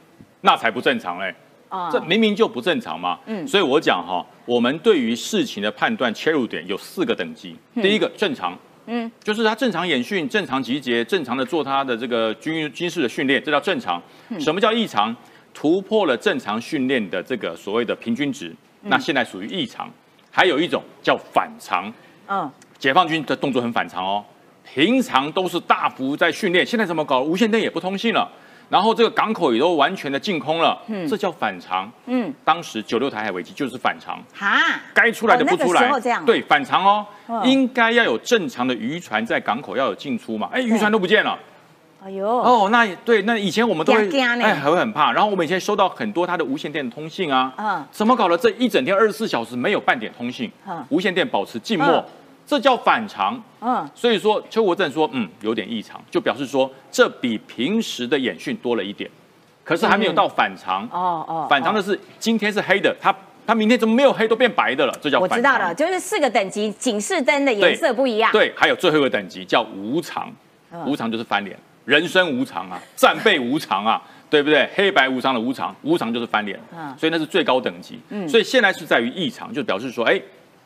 [0.40, 1.32] 那才不正常嘞。
[1.72, 3.18] 啊这明明就不正常嘛。
[3.26, 7.56] 嗯所以我讲哈，我们对于事情的判断切入点有四个等级。
[7.74, 8.56] 第一个正常，
[8.86, 14.00] 嗯，就是他正常演训、正常集结、正常的做他的这个军军事的训练，这叫正常。
[14.28, 15.16] 嗯什么叫异常？
[15.54, 18.48] 突破了正常训练的这个所谓的平均值，
[18.82, 19.90] 嗯那现在属于异常。
[20.30, 21.92] 还有一种叫反常，
[22.28, 22.50] 嗯。
[22.78, 24.24] 解放军的动作很反常哦，
[24.64, 27.22] 平常都是大幅在训练，现在怎么搞？
[27.22, 28.28] 无线电也不通信了，
[28.72, 31.06] 然后这个港口也都完全的净空了，嗯。
[31.06, 31.92] 这叫反常。
[32.06, 35.92] 嗯，当时九六台海危机就是反常，哈，该出来的不出来，
[36.24, 41.38] 对反常哦，嗯应该要有正常的渔船在港口要有进出嘛，哎，渔船都不见了。
[42.02, 45.12] 哎呦，哦，那也对，那以前我们都会哎，还会很怕。
[45.12, 47.84] 然后我们以前收到很多它的无线电的通信啊，嗯。
[47.92, 48.38] 怎么搞的？
[48.38, 50.50] 这一整天二十四小时没有半点通信？
[50.66, 52.04] 嗯，无线电保持静默嗯，
[52.46, 53.42] 这叫反常。
[53.60, 59.10] 嗯，所以说邱国正说，嗯，有点异常，就表示说这比平时的演训多了一点，
[59.64, 60.84] 可是还没有到反常。
[60.92, 63.14] 哦哦，反常的是今天是黑的，他。
[63.44, 64.96] 他明天怎么没有黑都变白的了？
[65.02, 65.18] 这叫。
[65.18, 70.32] 我知道了，就是四个等级，警示灯的颜色不一样。，对，还有最后一个等级叫无常，
[70.70, 74.70] 嗯无常就是翻脸，人生无常啊， 战备无常啊，对不对？
[74.76, 77.98] 黑白无常的无常，无常就是翻脸，嗯所以那是最高等级。
[78.10, 80.22] 嗯所以现在是在于异常，就表示说，哎，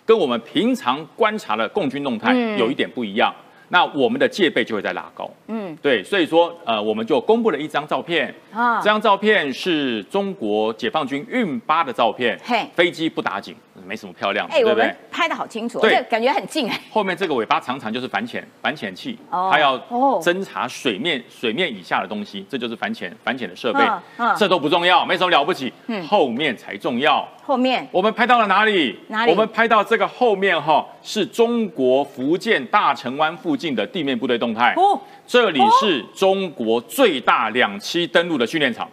[0.07, 2.57] 跟我们平常观察的共军动态嗯。
[2.57, 3.34] 有一点不一样。
[3.68, 8.78] 那我们的戒备就会在拉高，嗯，对，所以说，呃，我们就公布了一张照片，啊。
[8.78, 12.64] 这张照片是中国解放军运八的照片，嘿。
[12.76, 14.94] 飞机不打紧，没什么漂亮的，哎，对不对？
[15.10, 16.80] 拍的好清楚，对这感觉很近哎。
[16.90, 24.36] 后面这个尾巴常常就是反潜反潜器，哦它要哦侦查水面水面以下的东西，这就是反潜反潜的设备嗯嗯。
[24.36, 27.26] 这都不重要，没什么了不起嗯，后面才重要。
[27.44, 28.98] 后面我们拍到了哪里？
[29.08, 34.74] 哪里我们拍到这个后面哈，是中国福建大城湾附近的地面部队动态。
[34.76, 38.88] 哦，这里是中国最大两栖登陆的训练场，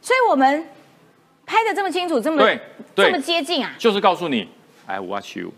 [0.00, 0.66] 所以我们
[1.48, 2.60] 拍的这么清楚，这么对
[2.94, 4.46] 对这么接近啊就是告诉你
[4.86, 5.50] ，I watch you。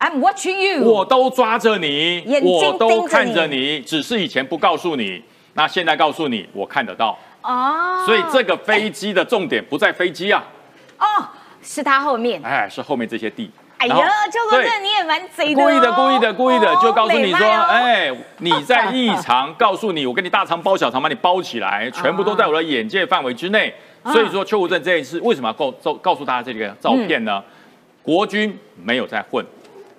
[0.00, 0.84] I'm watching you。
[0.84, 5.22] 我都抓着你，眼睛我都看着你你，只是以前不告诉你，
[5.54, 7.18] 那现在告诉你，我看得到。
[7.42, 10.44] 哦，所以这个飞机的重点不在飞机啊，
[10.98, 11.06] 哦
[11.62, 12.42] 是它后面。
[12.42, 13.50] 哎，是后面这些地。
[13.78, 13.96] 哎呀，
[14.30, 23.74] 邱国对正你也蛮贼的哦，故意的，故意的，故意的，哦就告诉你说，，哦哎，你在异常， 告诉你，我跟你大肠包小肠，把你包起来，全部都在我的眼界范围之内。
[24.04, 24.12] 啊。
[24.12, 27.42] 所以说，邱国正这一次为什么要告告告诉大家这个照片呢？
[27.44, 27.50] 嗯。
[28.04, 29.42] 国军没有在混，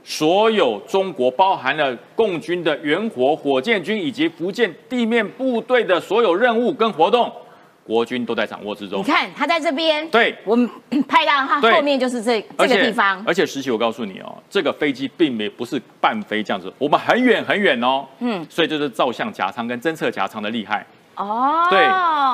[0.04, 7.34] 所有中国包含了共军的援火火箭军以及福建地面部队的所有任务跟活动，
[7.84, 9.00] 国军都在掌握之中。
[9.00, 9.04] 你。
[9.04, 10.36] 看他在这边，对。
[10.46, 10.70] 我们
[11.08, 20.86] 拍到他后面就是这这个地方，而且实习我告诉你哦，这个飞机并没不是半飞这样子，我们很远很远哦，嗯，所以这是照相夹舱跟侦测夹舱的厉害，
[21.16, 21.86] 哦，对，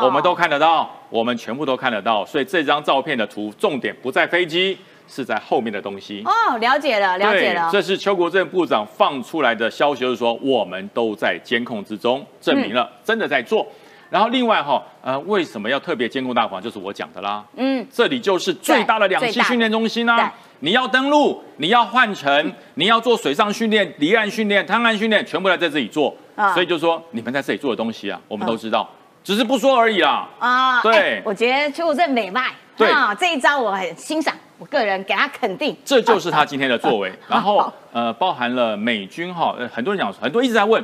[0.06, 4.78] 我们都看得到，我们全部都看得到，所以这张照片的图重点不在飞机，
[5.08, 6.24] 是在后面的东西。
[6.26, 13.68] 哦，了解了，了解了，这是邱国正部长放出来的消息，就是说我们都在监控之中，证明了真的在做。
[14.10, 16.62] 然后另外哈，呃，为什么要特别监控大环？
[16.62, 20.34] 就是我讲的啦，嗯，这里就是最大的两栖训练中心啦啊。
[20.60, 26.14] 你要登陆，你要换乘，你要做水上训练、离岸训练、滩岸训练，全部在这里做。
[26.42, 28.90] 啊所以就说你们在这里做的东西啊，我们都知道，
[29.24, 30.28] 只是不说而已啦。
[30.40, 37.12] 啊，对哎我觉得邱国正美卖，对啊，这一招我很欣赏，我个人给他肯定，这就是他今天的作为。
[37.28, 40.84] 然后好呃，包含了美军哈，呃很多人讲，很多人一直在问。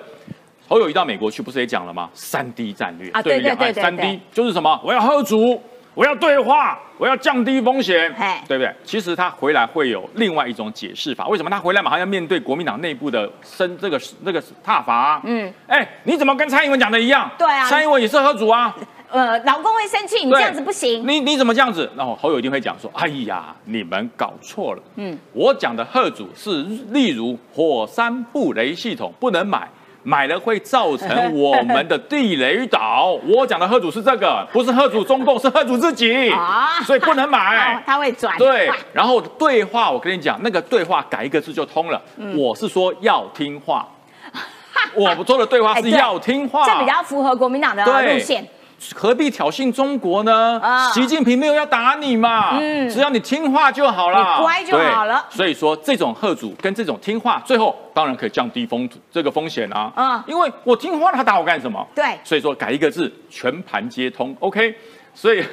[0.69, 2.09] 侯友谊到美国去，不是也讲了吗？
[2.13, 4.77] 三 D 战略啊对对对对对 D 就是什么？
[4.83, 5.63] 我要喝足，
[5.97, 8.71] 我要对话，我要降低风险嘿，对不对？
[8.83, 11.27] 其实他回来会有另外一种解释法。
[11.27, 15.21] 为什么他回来马上要面对国民党内部的升这个这个踏伐、啊？
[15.25, 17.27] 嗯，哎，你怎么跟蔡英文讲的一样？
[17.35, 18.75] 对啊蔡英文也是喝主啊。
[19.09, 21.89] 呃，老公会生气，你对这样子不行，你你怎么这样子？
[21.97, 24.83] 然后侯友一定会讲说：“哎呀，你们搞错了。
[24.97, 29.67] 嗯，我讲的贺主是例如火山布雷系统不能买。”
[30.07, 33.19] 买了会造成我们的地雷岛。
[33.25, 36.29] 我讲的贺主是这个，不是贺主中共，是贺主自己。
[36.29, 37.75] 啊所以不能买。
[37.75, 37.81] 哦。
[37.85, 42.01] 他会转，对，然后对话，我跟你讲，那个对话改一个字就通了。
[42.15, 42.37] 嗯。
[42.37, 43.85] 我是说要听话，
[44.95, 48.47] 我们做的对话是要听话，这比较符合国民党的路线，
[48.95, 50.59] 何必挑衅中国呢？
[50.61, 59.91] 啊习近平没有要打你嘛，嗯只要你听话就好了，你乖就好了所以说，这种贺主跟这种听话，最后当然可以降低风这个风险啊。
[59.95, 61.85] 嗯因为我听话，他打我干什么？
[61.95, 64.75] 对所以说改一个字，全盘皆通，OK。
[65.13, 65.43] 所以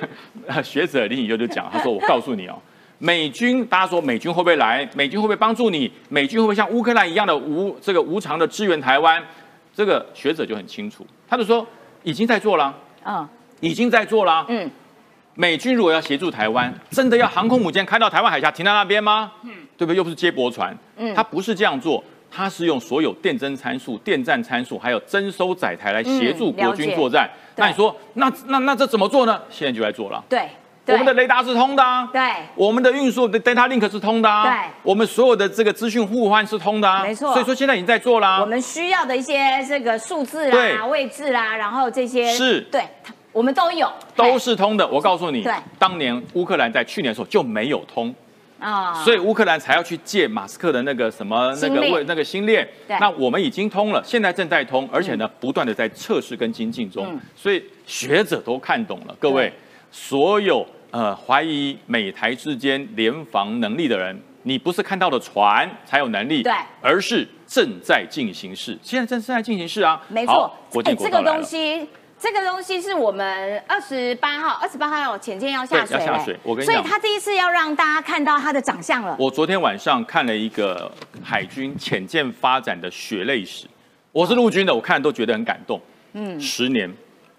[0.47, 2.59] 呃 学者林以优就讲，他说：“我告诉你哦，
[2.99, 4.87] 美军，大家说美军会不会来？
[4.95, 5.91] 美军会不会帮助你？
[6.11, 9.23] 美军会不会像乌克兰一样的无这个无偿的支援台湾？
[9.75, 11.67] 这个学者就很清楚，他就说
[12.03, 12.75] 已经在做了。”
[13.05, 13.29] 嗯
[13.61, 14.45] 已经在做了。
[14.49, 14.71] 嗯，
[15.35, 19.33] 美军如果要协助台湾，真的要航空母舰开到台湾海峡停在那边吗？
[19.43, 19.97] 嗯，对不对？
[19.97, 27.31] 又不是接驳船，嗯，它不是这样做，它是用所有电侦参数、电站参数，还有征收载台来协助国军作战。
[27.57, 29.41] 对那你说，那那那这怎么做呢？
[29.49, 30.23] 现在就来做了。
[30.29, 30.49] 对，
[30.87, 32.23] 我们的雷达是通的、啊，对。
[32.55, 34.71] 我们的运输的 data link 是通的、啊，对。
[34.83, 37.33] 我们所有的这个资讯互换是通的、啊，没错。
[37.33, 40.75] 所以说现在已经在做啦、我们需要的一些这个数字对。
[40.75, 42.61] 啦、位置啦，然后这些是。
[42.63, 42.83] 对，
[43.33, 44.87] 我们都有，都是通的。
[44.87, 48.15] 我告诉你对，当年乌克兰在去年的时候就没有通。
[48.61, 48.93] 啊。
[49.03, 52.69] 所以乌克兰才要去借马斯克的那个什么那个位那个星链。
[52.87, 57.07] 对，那我们已经通了，现在正在通，而且呢不断的在测试跟精进中。
[57.09, 59.17] 嗯，所以学者都看懂了。
[59.19, 59.53] 各位对，
[59.95, 66.53] 所有呃怀疑美台之间联防能力的人，你不是看到了船才有能力，对。
[66.83, 70.33] 而是正在进行式，现在正正在进行式啊，没错。
[70.35, 71.89] 好，国哎这个东西。
[72.17, 76.75] 这个东西是我们二十八号，二十八号潜舰要下水对要下水我跟你讲。
[76.75, 79.15] 所以他第一次要让大家看到他的长相了。
[79.19, 80.91] 我昨天晚上看了一个
[81.23, 83.67] 海军潜舰发展的血泪史，
[84.11, 85.79] 我是陆军的，我看都觉得很感动。
[86.15, 86.91] 嗯，十年，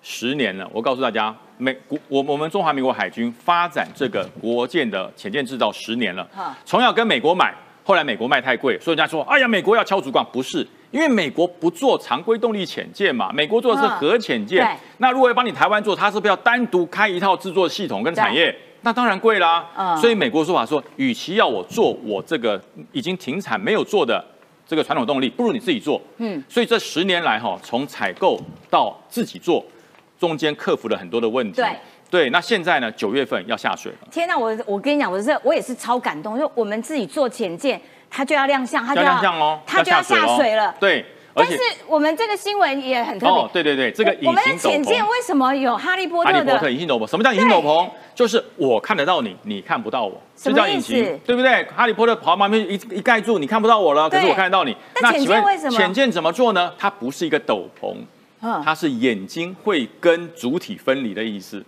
[0.08, 7.52] 十年了，我告诉大家，美国我我们中华民国海军发展这个国舰的潜舰制造十年了啊，从要跟美国买，
[7.84, 10.66] 后来美国卖太贵，所以人家说，哎呀，美国要敲竹杠，不是。
[10.92, 14.64] 因为美国不做常规动力潜舰嘛，美国做的是嗯核潜舰。
[14.64, 18.56] 对那如果要帮你台湾做，它是不是要单独开一套制作系统跟产业？
[18.82, 19.68] 那当然贵啦。
[19.76, 24.24] 嗯所以美国说法说，与其要我做我这个已经停产没有做的
[24.68, 26.00] 这个传统动力，不如你自己做。
[26.18, 28.40] 嗯，所以这十年来哈，从采购
[28.70, 29.66] 到自己做，
[30.26, 31.62] 中间克服了很多的问题。
[31.62, 31.70] 对。
[32.08, 32.90] 对，那现在呢？
[32.92, 40.74] 九月份要下水了，天哪，我我跟你讲，我是我也是超感动，就我们自己做潜舰，它就要亮相，它就要亮相哦，它就要下水了。
[40.80, 41.04] 对，
[41.34, 41.58] 但是
[41.88, 43.36] 我们这个新闻也很特别。
[43.36, 44.72] 哦，对对对，这个我们的隐形斗篷。
[44.72, 46.72] 浅见为什么有哈利波特哈利波特的？
[46.72, 47.90] 隐形斗篷，什么叫隐形斗篷？
[48.14, 51.66] 就是我看得到你，你看不到我，什么这叫隐形，对不对？
[51.76, 54.78] 哈利波特跑旁边一一盖住，你看不到我了，可是我看得到你。
[55.02, 56.72] 那浅请问见为什么浅见怎么做呢？
[56.78, 58.06] 它不是一个斗篷，嗯，
[58.42, 61.64] 它是眼睛会跟主体分离的意思，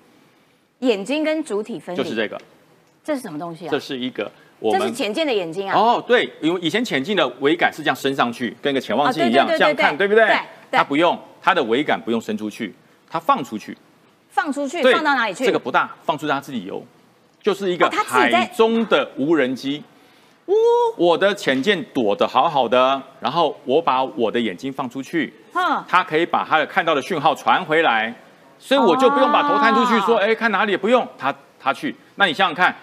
[0.79, 2.39] 眼睛跟主体分离，就是这个，
[3.03, 3.79] 这是什么东西啊这？
[3.79, 5.75] 是一个我们这是浅见的眼睛啊。
[5.75, 10.27] 哦，对，因为以前潜镜的尾杆是这样伸上去，跟个潜望镜一样，这样看，对不对？
[10.71, 12.73] 它不用，它的尾杆不用伸出去，
[13.09, 13.75] 它放出去，
[14.29, 15.45] 放出去，放到哪里去？
[15.45, 16.85] 这个不大，放出去它自己游，
[17.41, 19.83] 就是一个海中的无人机。
[20.97, 28.13] 我的潜舰躲得好好的，然后我把我的眼睛放出去，哼，它可以把它的看到的讯号传回来，
[28.57, 31.95] 所以我就不用把头探出去说，哦哎，看哪里也不用，它它去。
[32.15, 32.75] 那你想想看，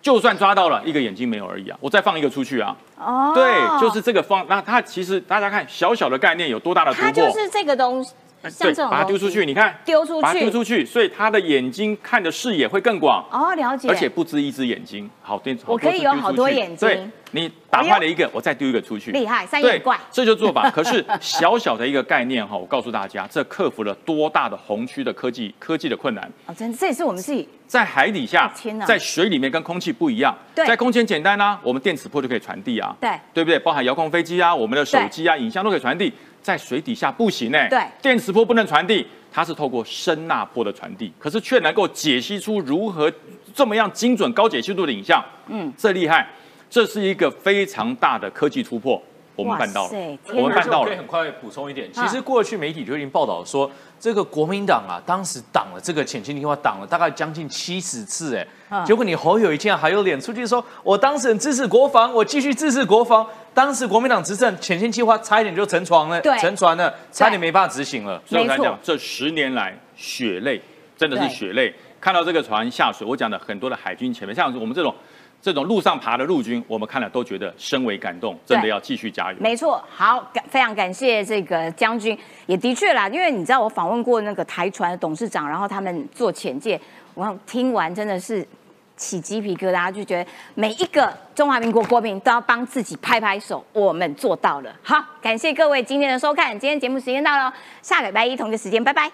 [0.00, 4.44] 就算抓到了一个眼睛没有而已啊，我再放一个出去啊，哦，对，就是这个方。
[4.48, 7.06] 那它其实大家看小小的概念有多大的突破？
[7.06, 8.12] 它就是这个东西，
[8.50, 10.50] 像对，这种把它丢出去，你看，丢出把它丢。
[10.50, 13.88] 出去，所以他的眼睛看的视野会更广，哦，了解。
[13.88, 20.70] 而且不止一只眼睛，好对，我可以有好多眼睛对，你打坏了一个，我再丢一个出去，厉害三眼怪这就做法。
[20.70, 26.24] 可是小小的一个概念哈，我告诉大家，这克服了多大的红区的科技科技的困难。
[26.46, 30.34] 哦，真的，这也是我们自己在海底下哦天哪，在水里面跟空气不一样。
[30.54, 33.58] 对在空间简单啊，我们电磁波就可以传递啊，对对不对？
[33.58, 36.10] 包含遥控飞机啊，我们的手机啊，影像都可以传递。
[36.46, 37.82] 在水底下不行哎、对。
[38.00, 43.12] 电磁波不能传递，它是透过声呐波的传递，可是却能够解析出如何
[43.52, 45.20] 这么样精准、高解析度的影像。
[45.48, 46.24] 嗯，这厉害，
[46.70, 49.02] 这是一个非常大的科技突破，
[49.34, 50.18] 我们办到了。
[50.28, 50.88] 我们办到了。
[50.88, 50.96] 可以。
[50.96, 53.68] 很快补充一点，其啊实过去媒体就已经报道说，
[53.98, 63.26] 这个国民党啊，当时挡了这个潜进计划，挡了大概将近七十次，哎、嗯结果你侯友宜竟然还有脸出去说，我当时很支持国防，我继续支持国防。
[63.54, 68.20] 当时国民党执政，潜进计划差一点就沉船了，对沉船了，差点没办法执行了。
[68.26, 70.60] 所以我才讲，这十年来血泪
[70.96, 71.72] 真的是血泪。
[72.00, 74.94] 看到这个船下水，我讲的很多的海军前面，像我们这种
[75.40, 79.38] 这种路上爬的陆军，我们看了都觉得深为感动，真的要继续加油。
[79.40, 86.78] 没错，好，感非常感谢这个将军，也的确啦，因为你知道我访问过那个台船的董事长，然后他们做潜舰，
[87.16, 88.46] 我听完真的是
[88.94, 94.70] 起鸡皮疙瘩，就觉得每一个中华民国国民都要帮自己拍拍手，我们做到了。
[94.82, 99.10] 好，感谢各位今天的收看，今天节目时间到了，下礼拜一同一个时间，拜拜，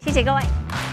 [0.00, 0.87] 谢谢各位。